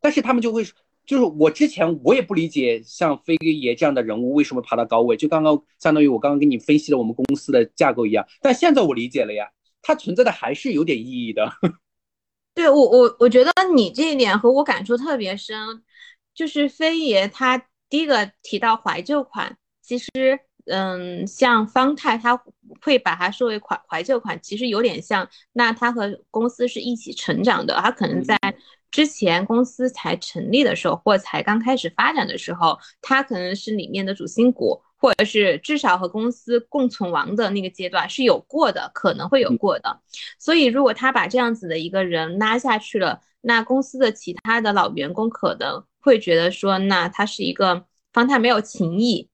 [0.00, 0.64] 但是他们就会。”
[1.04, 9.50] 就是我之前我也不理解像飞爷这样的人物为什么爬到高位，就刚刚相当于我刚刚跟你分析了我们公司的架构一样，但现在我理解了呀，
[9.82, 11.50] 它存在的还是有点意义的。
[12.54, 15.82] 对我我我觉得你这一点和我感触特别深，
[16.34, 20.08] 就是飞爷他第一个提到怀旧款，其实
[20.66, 22.40] 嗯，像方太他
[22.80, 28.38] 会把它说为款怀旧款，其实有点像，那他和公司是一起成长的，他可能在。
[28.92, 40.00] 之前公司才成立的时候，或才刚开始发展的时候，他可能是里面的主心骨，或者是至少和公司共存亡的那个阶段是有过的，可能会有过的。
[40.38, 49.30] 所以，如果他把这样子的一个人拉下去了，那公司的其他的老员工可能会觉得说，那他是一个方太没有情义，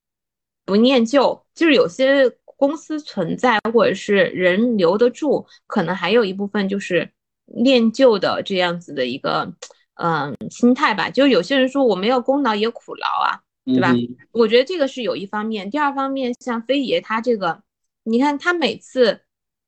[0.64, 1.44] 不念旧。
[1.52, 7.10] 就是有些公司存在，或者是人留得住，可能还有一部分就是。
[7.56, 9.52] 念旧的这样子的一个，
[9.94, 11.11] 嗯，心态吧。
[11.11, 13.92] 就有些人说我没有功劳也苦劳啊，对吧？
[14.32, 15.70] 我觉得这个是有一方面。
[15.70, 17.62] 第二方面，像飞爷他这个，
[18.04, 19.20] 你看他每次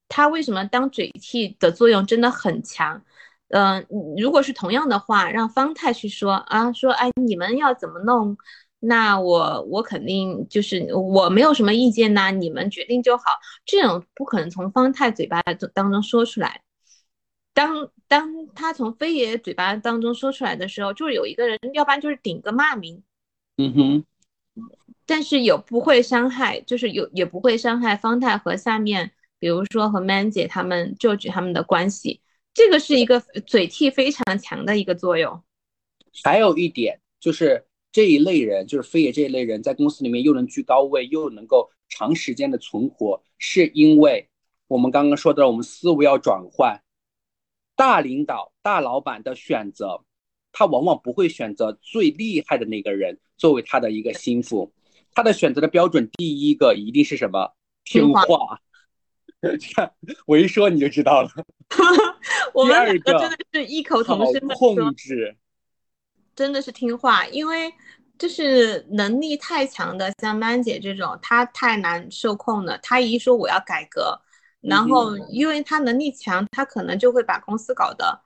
[0.09, 3.03] 他为什么当嘴替的作用真的很强？
[3.49, 3.85] 嗯，
[4.17, 8.37] 如果是同样的话，让方太去说啊，说哎，你们要怎么弄？
[8.79, 13.25] 那我我肯定就是我没有什么意见呐，你们决定就好。
[13.67, 15.43] 这种不可能从方太嘴巴
[15.75, 16.63] 当中说出来。
[17.53, 23.03] 当当他从飞爷嘴巴当中说出来的时候，就是有一个人，要不然就是顶个骂名，
[23.57, 24.05] 嗯哼，
[25.05, 32.21] 但是有不会伤害，就是有也不会伤害方太和下面，比如说和 Man 姐他们就举他们的关系，
[32.55, 35.43] 这个是一个嘴替非常强的一个作用。
[36.23, 44.29] 还有一点就是这一类人，就是飞爷这一类人，在公司里面又能居高位，又能够长时间的存活，是因为
[44.69, 46.81] 我们刚刚说的，我们思维要转换。
[47.81, 50.05] 大领导、大老板的选择，
[50.53, 54.71] 他往往不会选择最厉害的那个人作为他的一个心腹，
[55.15, 57.55] 他的选择的标准，第一个一定是什么？
[57.85, 58.61] 听话。
[60.27, 61.31] 我一说你就知道了。
[62.53, 65.35] 我们两个真的是异口同声的说控，制，
[66.37, 67.73] 真的是听话，因为
[68.19, 72.77] 就是能力太强的，像曼姐这种，她太难受控了。
[72.83, 74.21] 她一说我要改革，
[74.61, 78.21] 然后因为他能力强，他可能就会把公司搞得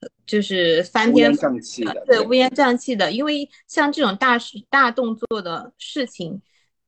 [0.00, 3.10] 呃就是翻天覆瘴气的，对，乌烟瘴气的。
[3.10, 6.40] 因为像这种大事、大动作的事情，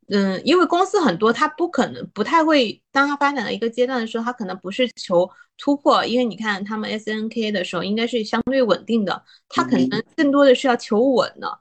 [0.08, 5.28] 嗯，因为公司很多，他不可能不太会，当他发展到一个阶段的时候，他可能不是求
[5.58, 11.60] 突破，因为你看他们 SNK 的时候，应该是相对稳定的，他可嗯能更多的是要求稳的。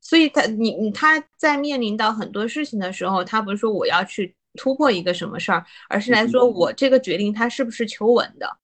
[0.00, 8.58] 所以他你你他在面临到很多事情的时候，他不是说我要去突破一个什么事儿，而是来说我这个决定它是不是求稳的。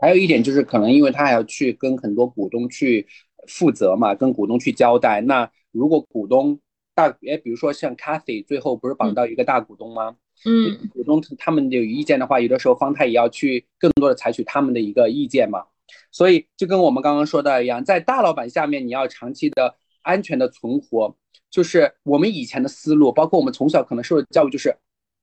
[0.00, 3.06] 还有一点就是，可能因为他还要去跟很多股东去
[3.48, 5.22] 负责嘛，跟股东去交代。
[5.22, 6.60] 那如果股东
[6.94, 10.16] 大，哎，比如说像 Cathy 最后不是绑到一个大股东吗？
[10.44, 15.64] 嗯，股东他们有意见的话，有的时候方太也要去更多的采取他们的一个意见嘛。
[16.10, 21.16] 所以就跟我们刚刚说的一样，在大老板下面，你要长期的安全的存活，
[21.50, 24.76] 就是我们以前的思路，包括我们从小可能受的教育，就是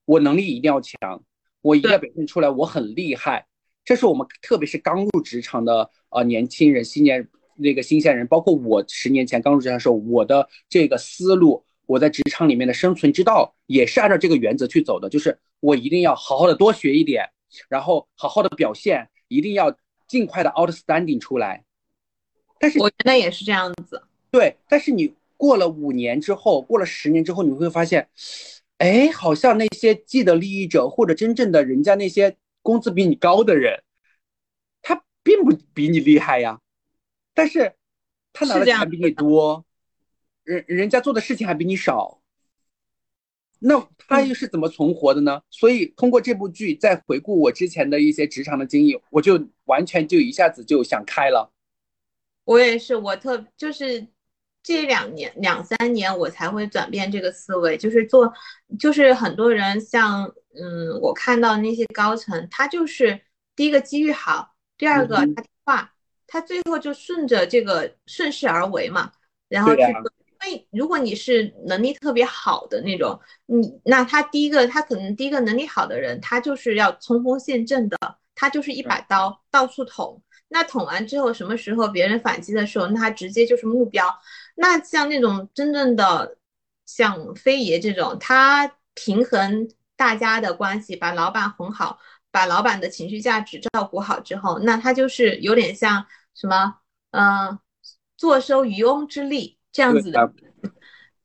[0.06, 1.24] 我能力一定要强，
[1.62, 3.46] 我一定要表现出来我很厉害。
[3.86, 17.30] 这是我们特别是刚入职场的呃年轻人、新年那个新鲜人，包括我十年前刚入职场的时候，我的这个思路，我在职场里面的生存之道也是按照这个原则去走的，就是我一定要好好的多学一点，
[17.68, 19.76] 然后好好的表现，一定要
[20.08, 21.64] 尽快的 outstanding 出来。
[22.60, 24.02] 但是我觉得也是这样子。
[24.32, 28.08] 对，但是你过了五年之后，过了十年之后，你会发现，
[28.84, 33.82] 哎，好像那些既得利益者或者真正的人家那些工资比你高的人，
[34.82, 36.60] 他并不比你厉害呀，
[37.34, 37.76] 但是
[38.34, 39.64] 他拿的钱比你多，
[40.44, 42.22] 人人家做的事情还比你少，
[43.60, 45.42] 那他又是怎么存活的呢？
[45.50, 51.54] 所以通过这部剧再回顾我之前的一些职场的经历，我就完全就一下子就想开了。
[52.44, 54.06] 我也是，我特就是
[54.64, 58.34] 这两年两三年我才会转变这个思维，就是做，
[58.80, 60.24] 就是很多人像
[60.56, 63.20] 嗯，我看到那些高层，他就是
[63.56, 65.94] 第一个机遇好，第二个嗯他听话，
[66.26, 69.12] 他最后就顺着这个顺势而为嘛，
[69.50, 70.12] 然后去做。
[70.46, 77.98] 因为如果你是能力特别好的那种，你那他第一个他可能第一个能力好的人，他就是要冲锋陷阵的，
[78.36, 80.22] 他就是一把刀到处捅。
[80.50, 84.06] 那捅完之后，什么时候别人反击的时候，那他直接就是目标。
[84.56, 86.38] 那像那种真正的
[86.86, 91.98] 像飞爷这种，他平衡大家的关系，把老板哄好，
[92.32, 96.76] 把老板的情绪价值照顾好之后，那他就是有点像什么，
[97.12, 97.58] 嗯、
[98.18, 100.34] 坐收渔翁之利这样子的，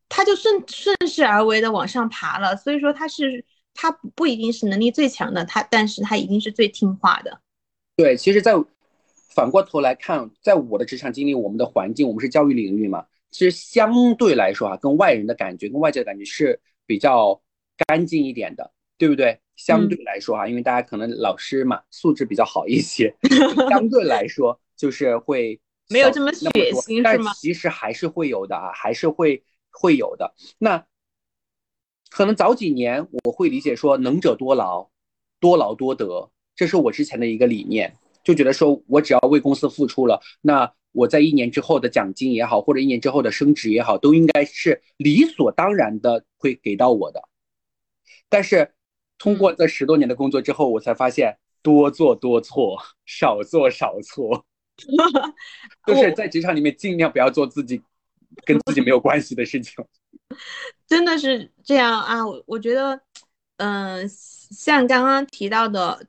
[0.08, 2.56] 他就顺顺势而为的往上爬了。
[2.56, 7.40] 所以说他是他不不一定是能力最强的，他但是他一定是最听话的。
[7.96, 8.54] 对，其实，在
[9.34, 17.40] 反过头来看，在我的职场经历，我们的环境，我们是教育领域嘛，其实相对来说啊，跟外人的感觉，跟外界的感觉是比较
[17.86, 19.38] 干净一点的，对不对？
[19.56, 23.12] 相对来说啊，因为大家可能老师嘛素质比较好一些，
[23.68, 25.60] 相对来说就是会
[25.90, 30.32] 没有这么血腥但是吗其实还是会有的啊，还是会会有的。
[30.58, 30.86] 那
[32.08, 34.88] 可能早几年我会理解说能者多劳，
[35.40, 37.96] 多劳多得，这是我之前的一个理念，
[38.28, 47.26] 就觉得说我只要为公司付出了，那我在一年之后的奖金也好，或者一年之后的升职也好，都应该是理所当然的会给到我的。
[48.28, 48.70] 但是
[49.16, 54.44] 通过这十多年的工作之后，我才发现多做多错，少做少错，
[55.86, 57.80] 就是在职场里面尽量不要做自己
[58.44, 59.82] 跟自己没有关系的事情。
[60.86, 62.26] 真的是这样啊！
[62.26, 63.00] 我我觉得，
[63.56, 66.08] 嗯、像刚刚提到的“嗯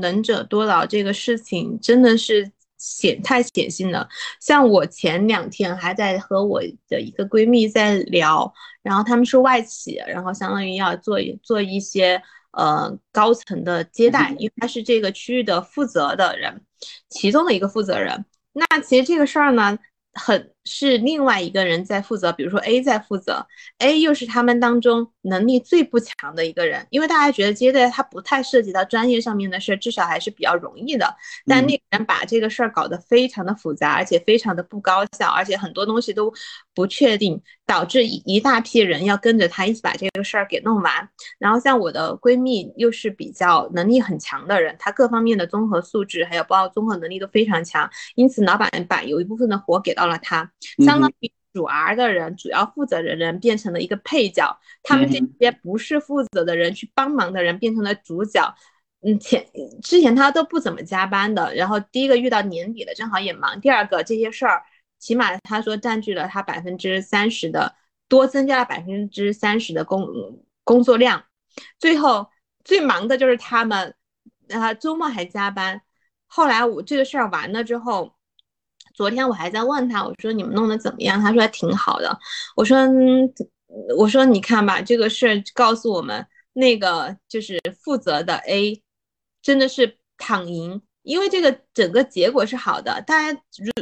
[0.00, 4.08] 能者多劳”这个事情，真的是显太显性了。
[4.40, 12.22] 像我前两天还在和我的一个闺蜜在聊，然后他们是外企，然后相当于要做做一些
[12.52, 16.60] 呃高层的接待，因为他是这个区域的负责的人，
[17.08, 18.24] 其中的一个负责人。
[18.52, 19.78] 那其实这个事儿呢，
[20.12, 23.46] 很是另外一个人在负责，比如说 A 在负责
[23.78, 31.14] ，A 又是他们当中能力最不强的一个人，因为大家觉得接待他不太涉及到专业上面的事，至少还是比较容易的。
[31.46, 36.32] 但那个人把这个事儿搞得非常的复杂，而且非常的不高效，而且很多东西都
[36.74, 41.08] 不确定，导致一一大批人要跟着他一起把这个事儿给弄完。
[41.38, 50.50] 然后像我的闺蜜又是比较能力很强的人，她各方面的综合素质还有包括综合能力都非常强，因此老板把有一部分的活给到了她，
[50.84, 58.54] 相当于主 R 的人、主要负责的人变成了一个配角，他们这些不是负责的人去帮忙的人变成了主角。
[59.06, 59.46] 嗯，前
[59.82, 64.62] 之前他都不怎么加班的，然后第一个遇到年底了，正好也忙，第二个这些事儿，
[64.98, 67.74] 起码他说占据了他百分之三十的
[68.08, 70.08] 多，增加了百分之三十的工
[70.64, 71.22] 工作量，
[71.78, 72.30] 最后
[72.64, 73.94] 最忙的就是他们，
[74.48, 75.82] 啊，周末还加班。
[76.26, 78.16] 后来我这个事儿完了之后，
[78.94, 81.20] 昨天我还在问他，我说你们弄得怎么样？
[81.20, 82.18] 他说还挺好的。
[82.56, 82.78] 我说，
[83.98, 88.80] 我说你看吧，这个事儿告诉我们，那个就是负责的 A。
[89.42, 92.98] 真的是躺赢，因为这个整个结果是好的。
[93.02, 93.38] 大家，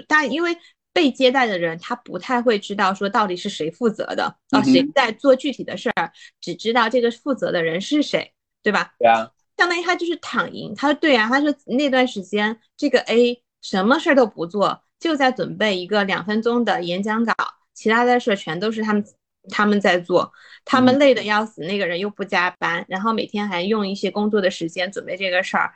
[0.08, 0.58] 大家因为
[0.92, 6.10] 被接待的人他不太会知道说到底是谁负责的啊，谁在做具体的事儿，
[6.40, 8.92] 只知道这个负责的人是谁，对吧？
[8.98, 10.74] 对啊，相当于他就是躺赢。
[10.74, 17.34] 他说对啊，他说那段时间这个 A 什么事儿都不做，就在准备一个两分钟的演讲稿，
[17.74, 19.04] 其他的事儿全都是他们。
[19.50, 20.32] 他们在做，
[20.64, 25.72] 他们累得要死，那个人又不加班，然后每天还用一些工作的时间准备这个事儿。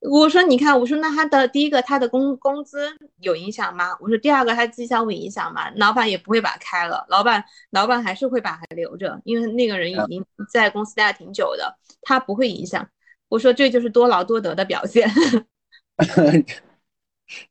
[0.00, 3.94] 我说，你看，我说那他的第一个，他的工工资有影响吗？
[4.00, 5.70] 我说第二个，他绩效会影响吗？
[5.76, 12.88] 老板也不会把他开了，老板老板还是会把他留着，因为那个人已经在公司待了挺久的，他不会影响。
[13.28, 15.06] 我说这就是多劳多得的表现。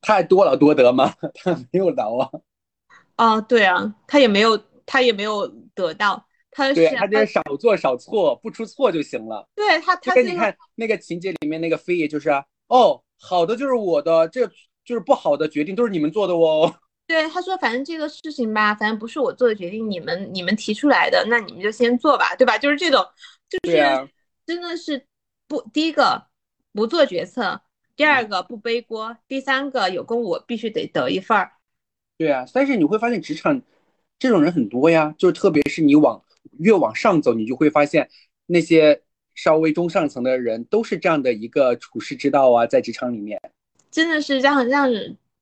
[0.02, 1.14] 太多劳多得吗？
[1.36, 2.30] 他没有劳啊。
[3.16, 4.60] 啊，对啊，他也没有。
[4.92, 9.48] 他也没有得到，他对他就是少做少错，不出错就行了。
[9.54, 12.32] 对他，他跟你看那个情节里面那个飞爷就是
[12.70, 14.48] 哦，好的就是我的，这
[14.84, 16.74] 就是不好的决定都是你们做的哦。
[17.06, 22.58] 对，他说反正这个事情吧，反正不是我做的决定，你们你们提出来的，那你们就先做吧，对吧？
[22.58, 23.06] 就是这种，
[23.48, 24.10] 就是
[24.48, 25.06] 真的是
[25.48, 26.20] 不第一个
[26.74, 27.62] 不做决策，
[28.00, 31.52] 第二个不背锅，第三个有功我必须得得一份儿。
[32.18, 33.62] 对啊，但是你会发现职场。
[34.18, 36.24] 这种人很多呀，就是特别是你往
[36.60, 38.10] 越往上走，你就会发现
[38.46, 39.02] 那些
[39.36, 43.38] 稍微中上层的人都是这样的一个处世之道啊，在职场里面，
[43.92, 44.90] 真的是让让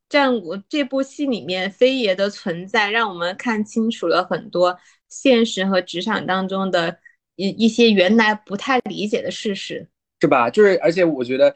[0.10, 4.76] 让我这部戏里面飞爷的存在，让我们看清楚了很多
[5.10, 6.98] 现实和职场当中的
[7.36, 9.88] 一一些原来不太理解的事实，
[10.22, 10.50] 是吧？
[10.50, 11.56] 就是而且我觉得，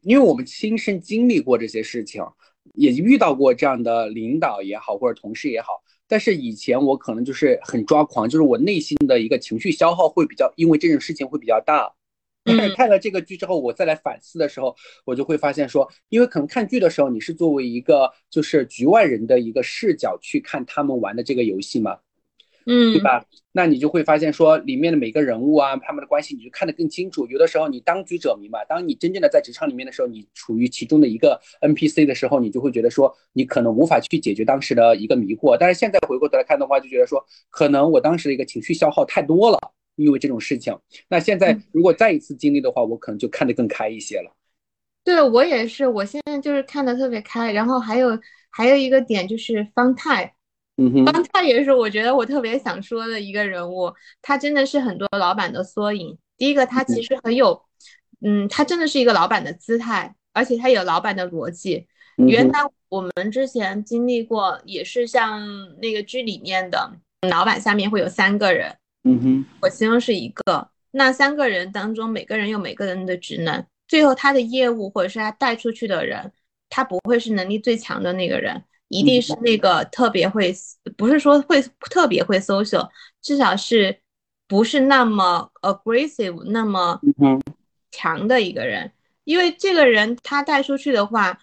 [0.00, 2.22] 因为我们亲身经历过这些事情，
[2.74, 5.68] 也遇到过这样的领导也好，或者同事也好。
[6.06, 11.92] 但是以前我可能就是很抓狂，就是我内心的一个情绪消耗会比较，因为这种事情会比较大。
[12.44, 14.74] 但是看了这个剧之后，我再来反思的时候，
[15.04, 21.98] 我就会发现说，因为可能看剧的时候你是作为一个就是局外人的一个视角去看他们玩的这个游戏嘛。
[22.68, 23.24] 嗯，对吧？
[23.52, 27.26] 那你就会发现说，里面的每个人物啊，他们的关系，你就看得更清楚。
[27.26, 35.56] 有的时候你当局者迷嘛，当你真正的在职场里面的时候，你处于其中的一个 NPC 的时候，你就会觉得说，你可能无法去解决当时的一个迷惑。
[35.58, 39.58] 但是现在回过头来看的话，就觉得说，可能我当时的一个情绪消耗太多了，
[39.96, 40.78] 因为这种事情。
[41.08, 44.30] 那现在如果再一次经历的话，我可能就看得更开一些了。
[45.02, 47.50] 对我也是，我现在就是看得特别开。
[47.50, 50.34] 然后还有还有一个点就是方太。
[51.04, 56.16] 方太也是我觉得我特别想说的一个人物，他真的是很多老板的缩影。
[56.36, 57.60] 第一个，他其实很有，
[58.20, 61.86] 嗯，他真的是一个老板的姿态，而且他有老板的逻辑。
[62.16, 65.40] 原来我们之前经历过，也是像
[65.80, 66.90] 那个剧里面的
[67.28, 70.68] 老板下面会有三个人，嗯哼，我其中是一个。
[70.90, 76.32] 那三个人当中，每个人有每个人的职能，最后他的业务或者是他带出去的人，
[76.70, 78.64] 他不会是能力最强的那个人。
[78.88, 80.54] 一定是那个特别会，
[80.96, 82.88] 不是说会特别会 social，
[83.22, 84.00] 至少是
[84.46, 87.00] 不是那么 aggressive 那么
[87.90, 88.90] 强的一个人。
[89.24, 91.38] 因为这个人他带出去的话，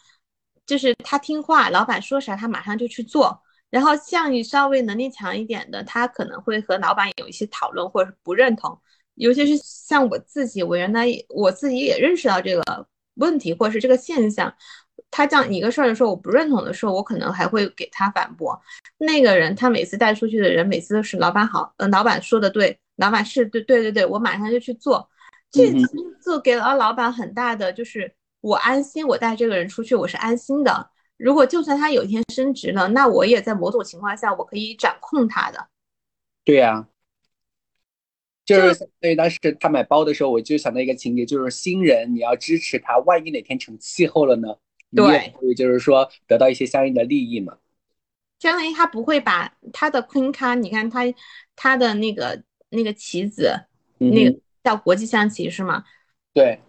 [0.65, 3.41] 就是他听话，老板说啥他马上就去做。
[3.69, 8.79] 然后像你稍微能力强一点的，他可能会和老板有一些讨论或者是不认同。
[9.15, 14.53] 尤其是像我自己，我原来我自己也认识到这个问题或者是这个现象。
[15.11, 18.59] 他讲一个事儿的时候，我不认同的时候，我可能还会给他反驳。
[18.97, 25.09] 那个人他每次带出去的人，每次都是老板好，嗯，老板说的对，老板是对，对对对，我马上就去做。
[25.51, 25.71] 这
[26.21, 30.89] 就给了老板很大的，就是我安心，我带这个人出去，我是安心的。
[31.15, 35.69] 如果就算他有一天升职了，那我也在某种情况下，我可以掌控他的。
[36.43, 36.85] 对呀，
[38.43, 44.49] 就是所以当时他买包的时候，我就想到一个情节，就是新人你要支持他，万一哪天成气候了呢？
[44.95, 47.57] 对，就是说得到一些相应的利益嘛。
[48.39, 51.01] 相当于他不会把他的 Queen 卡，你看他
[51.55, 53.65] 他的那个那个棋子，
[53.97, 55.83] 那个叫国际象棋是吗？
[56.33, 56.59] 对。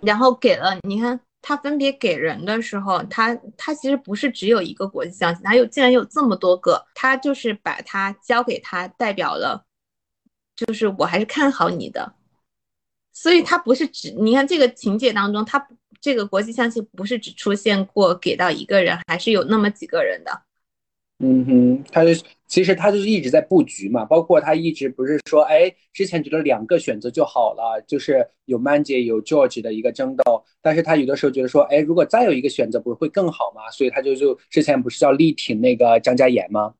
[0.00, 9.64] 然后给了，你看他分别给人的时候，他他其实不是只有一个国际象棋，他有竟然有这么多个，他就是把它交给他，代表了，
[10.54, 12.14] 就是我还是看好你的。
[13.14, 15.66] 所以它不是只你看这个情节当中，它
[16.00, 20.42] 这个国际象棋不是只出现过给到一个人，还是有那么几个人的。
[21.20, 22.10] 嗯哼，他就
[22.48, 33.70] 其实他就是一直在布局嘛，包括他一直不是说，哎，之前觉得两个选择就好了，就是有 Man 姐有 George 的一个争斗，但是他有的时候觉得说，哎，如果再有一个选择，不是会更好吗？
[33.70, 36.74] 所以他就就之前不是叫力挺那个张嘉妍吗？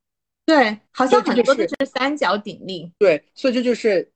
[0.44, 2.90] 对，好像很多的就都是三角鼎立。
[2.98, 4.10] 对，所以这就是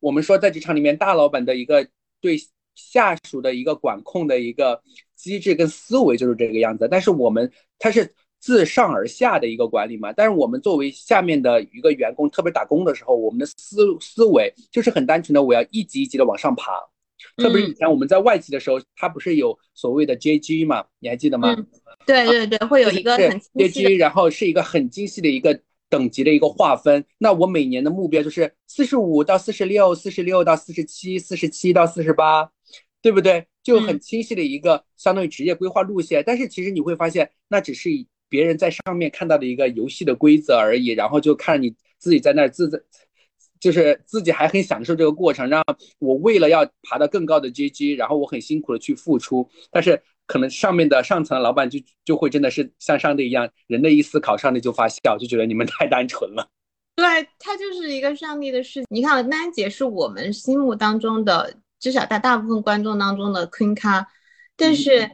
[0.00, 1.86] 我们说在职场里面大老板的一个
[2.20, 2.36] 对
[2.74, 4.82] 下属的一个管控的一个
[5.16, 6.88] 机制跟思维就是这个样子。
[6.90, 16.72] 但是我们它是自上而下的一个管理嘛，但是我们作为下面的一个员工，特别打工的时候，我们的思思维就是很单纯的，我要一级一级的往上爬。
[17.36, 20.84] 特别是以前我们在外企的时候，它不是有所谓的 JG 嘛？
[21.00, 21.52] 你还记得吗？
[21.52, 21.66] 嗯，
[22.06, 27.04] 对对对，会有一个很 JG，然后是一个很精细的一个等级的一个划分。
[27.18, 32.50] 那我每年的目标就是四十五到四十六，四十六到四十七，四十七到四十八，
[33.02, 33.46] 对不对？
[33.62, 36.22] 就很清晰的一个相当于职业规划路线。
[36.26, 37.90] 但是其实你会发现，那只是
[38.28, 42.80] 别人在上面看到的一个游戏的规则而已，然后就看你自己在那儿自在。
[43.60, 45.64] 就是自己还很享受这个过程，让
[45.98, 56.48] 我为了要爬到更高的阶级，然后我很辛苦的去付出，但是可能上面的上层的老板就就会真的是像上帝一样，人的一思考，上帝就发笑，就觉得你们 太单纯了。
[56.94, 57.04] 对，
[57.38, 58.84] 它就是一个上帝的事。
[58.90, 64.06] 你看，丹姐是我们心目当中的，至少在大部分观众当中的 queen 咖，
[64.56, 65.08] 但是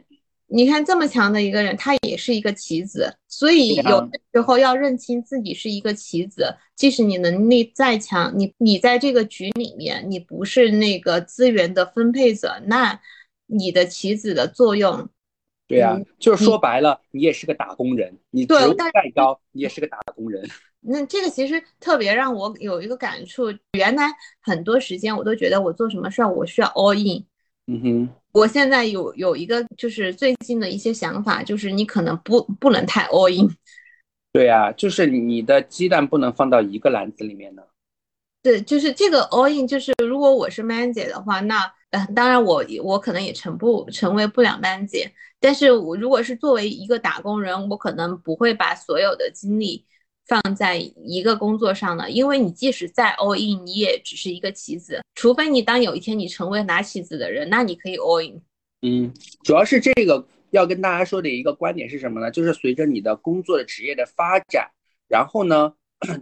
[0.47, 12.99] 你看这么强的一个人，他也是一个棋子，所以有的时候要认清自己是一个棋子，即使你能力再强，你你在这个局里面，你不是那个资源的分配者，那
[13.47, 15.09] 你的棋子的作用
[15.67, 20.47] 对呀、嗯就是说白了，你也是个打工人，你职务对但再高，你也是个打工人。
[20.87, 24.05] 那这个其实特别让我有一个感触，原来
[24.43, 27.25] 很多时间我都觉得我做什么事儿我需要 all in，
[27.67, 33.49] 嗯哼，我现在有有一个就是最近的一些想法，就是你可能不不能太 all in，
[34.33, 37.63] 对呀、就是你的鸡蛋不能放到一个篮子里面呢。
[38.43, 41.73] 对，就是这个 all in，就是如果我是 man 姐的话，那
[42.15, 49.85] 当然我我可能也成不成为不了 man 姐，但是我如果是作为一个打工人，我可能不会把所有的精力
[50.27, 58.41] 放在一个工作上的，因为你即使再 all in，你也只是一个棋子，除非你当有一天你成为拿棋子的人，那你可以 all in。
[58.83, 62.31] 嗯，主要是这个要跟大家说的一个观点是什么呢？
[62.31, 64.71] 就是随着你的工作的职业的发展，
[65.09, 65.75] 然后呢，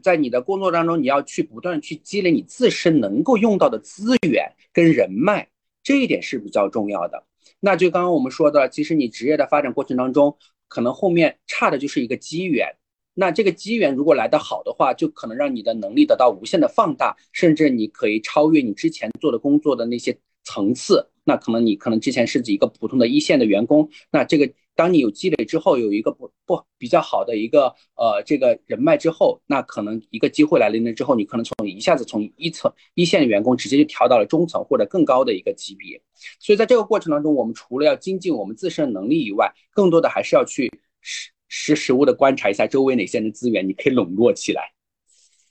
[0.03, 5.49] 在你的工作当中，你要去不断去积累你自身能够用到的资源跟人脉，
[5.83, 7.25] 这一点是比较重要的。
[7.61, 10.37] 那就刚刚我们说的，其实你职业的发展过程当中，
[10.69, 12.69] 可能后面差的就是一个机缘。
[13.15, 21.07] 那这个机缘如果来得好的话，就可能让你的能力得到无限的放大，甚至你可以超越你之前做的工作的那些层次。
[21.25, 36.01] 那可能你可能之前是一个普通的一线的员工，那这个当你有积累之后，有一个不不比较好的一个呃这个人脉之后，那可能一个机会来临了之后，你可能从一下子从一层一线的员工直接就调到了中层或者更高的一个级别。
[36.41, 40.71] 所以在这个过程当中，我们除了要精进我们自身能力以外，更多的还是要去
[41.01, 44.73] 实实实物的观察一下周围哪些人的资源，你可以笼络起来。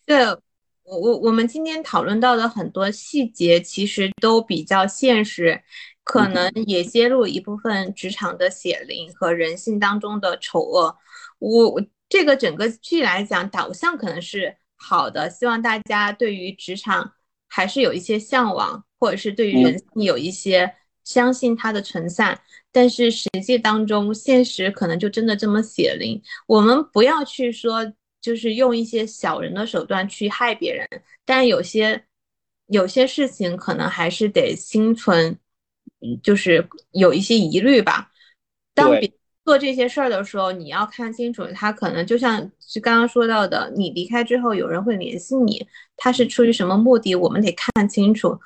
[0.06, 0.18] 对
[0.84, 5.62] 我我我们今天讨论到的很多细节，其实都比较现实，
[6.04, 10.96] 可嗯能也揭露一部分职场的血淋和人性当中的丑恶。
[11.40, 17.14] 我我这个整个剧来讲，导向可能是好的，希望大家对于职场
[17.48, 20.74] 还是有一些向往，或者是对于人性有一些
[21.04, 22.40] 相信它的存在。
[22.74, 26.22] 但是实际当中，现实可能就真的这么血淋。
[26.48, 30.88] 我们不要去说，就是用一些小人的手段去害别人，
[31.26, 32.06] 但有些
[32.68, 35.38] 有些事情可能还是得心存，
[36.00, 38.12] 嗯，就是有一些疑虑吧。
[38.74, 39.14] 当对别
[39.44, 45.68] 做这些事儿的时候，你要看清楚，他可能就像是刚刚说到的，你离开之后有人会联系你，
[45.98, 48.40] 他是出于什么目的，我们得看清楚。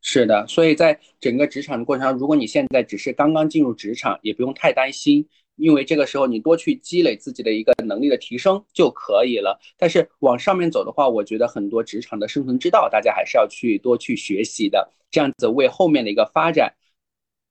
[0.00, 5.28] 是的，所以在整个职场的过程中，如果你现在只是刚刚进入职场，也不用太担心，
[5.58, 9.58] 因为这个时候你多去积累自己的一个能力的提升就可以了。
[9.76, 16.74] 但是往上面走的话，我觉得很多职场的生存之道，大家还是要去多去学习的，这样子为后面的一个发展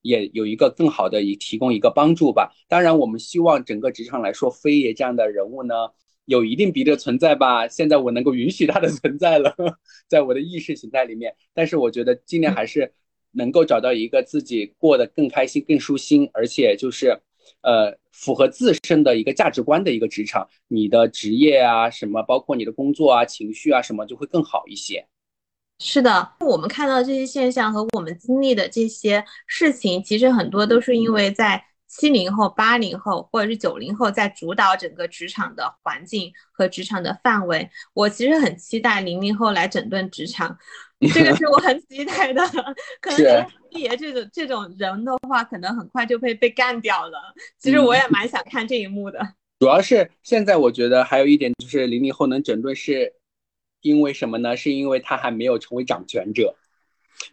[0.02, 2.52] 也有一个更好的以提供一个帮助吧。
[2.68, 5.74] 当然，我们希望整个职场来说，飞爷这样的人物呢。
[6.30, 9.56] 有一定比例的存在吧，现在我能够允许他的存在了，
[10.10, 11.34] 在我的意识形态里面。
[11.54, 12.92] 但是我觉得尽量还是
[13.32, 17.18] 能够找到一个自己过得更开心、更舒心，而且就是
[17.62, 25.08] 呃符合自身的一个价值观的一个职场，你的职业啊什么，包括你的工作啊、情绪啊什么，就会更好一些。
[25.80, 31.64] 是的，我们看到这些现象和我们经历的这些事情，其实很多都是因为在
[31.98, 37.68] 七零后、八零后或者是九零后在主导整个职场的环境和职场的范围。
[37.94, 40.56] 我其实很期待零零后来整顿职场，
[41.14, 42.42] 这个是我很期待的。
[43.02, 47.18] 可能是毕爷这种这种人的话，可能很快就会被干掉了。
[47.58, 49.20] 其实我也蛮想看这一幕的。
[49.60, 53.12] 主要是现在我觉得还有一点就是零零后能整顿是
[53.82, 54.56] 因为什么呢？
[54.56, 56.56] 是因为他还没有成为掌权者，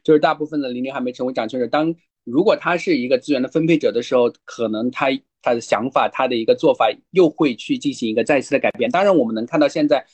[0.02, 1.66] 就是大部分的零零还没成为掌权者。
[1.66, 1.94] 当
[2.24, 5.08] 如果他是一个资源的分配者的时候，可能他
[5.42, 8.90] 他的想法，他的一个做法又会去进行一个再次的改变。
[8.90, 10.04] 当然，我们能看到现在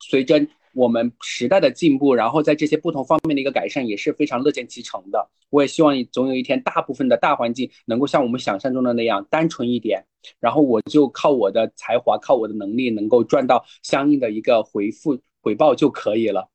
[0.00, 5.30] 随着我们时代的进步，然后在这些不同方面的一个改善也是非常乐见其成的。
[5.50, 10.04] 我也希望总有一天，大部分的大环境能够像我们想象中的那样单纯一点，
[10.40, 16.50] 然后我就靠我的才华，靠我的能力，能够赚到相应的一个回复回报就可以了。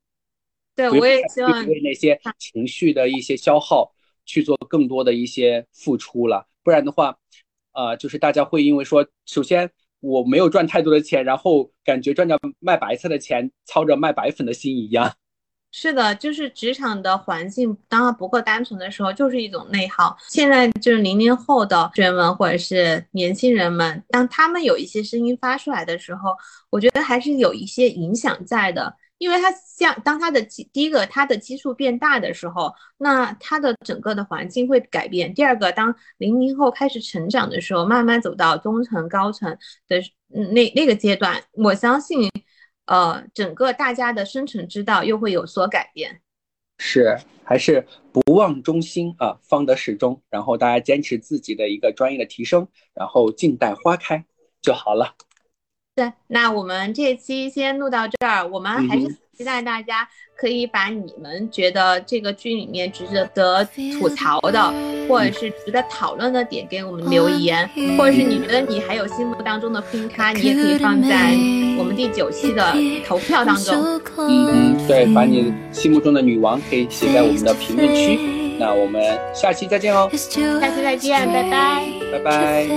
[0.75, 3.89] 对，我也希望为那些情绪的一些消耗
[4.29, 7.17] 去做更多的一些付出了，不然的话，
[7.73, 9.67] 呃，就是大家会因为说，首先
[10.01, 15.11] 我没有赚太多的钱，然后感觉赚着卖白菜的钱，操着卖白粉的心一样。
[15.73, 20.15] 是的，就是职场的环境，当它不够单纯的时候，就是一种内耗。
[20.27, 26.35] 现在就是零零后的学员们或者是年轻人们，当他们有一些声音发出来的时候，
[26.69, 28.95] 我觉得还是有一些影响在的。
[29.19, 35.31] 因为他像当他的基第一个他的基数变大的时候，那他的整个的环境会改变。
[35.31, 39.55] 第二个，当零零后开始成长的时候，慢慢走到中层、高层
[39.87, 42.27] 的那那个阶段，我相信。
[42.85, 46.21] 呃，整个大家的生存之道又会有所改变。
[46.79, 50.19] 是，还是不忘初心啊，方得始终。
[50.27, 54.25] 然后大家坚持自己的一个专业的提升，然后静待花开
[54.59, 55.13] 就好了。
[55.99, 58.47] 对，那我们这期先录到这儿。
[58.47, 59.05] 我们还是
[59.37, 63.03] 期待大家可以把你们觉得这个剧里面值
[63.35, 63.67] 得
[63.99, 64.73] 吐槽的，
[65.09, 71.35] 或者是值得讨论的点给我们留言，或者是你觉得你还有心目当中的 Queen 咖，你也可以放在
[71.77, 72.73] 我们第九期的
[73.05, 73.99] 投票当中。
[74.19, 78.17] 嗯嗯，对，把你心目中的女王可以写在我们的评论区。
[78.57, 79.01] 那我们
[79.35, 82.67] 下期再见哦，下期再见，拜拜，拜拜。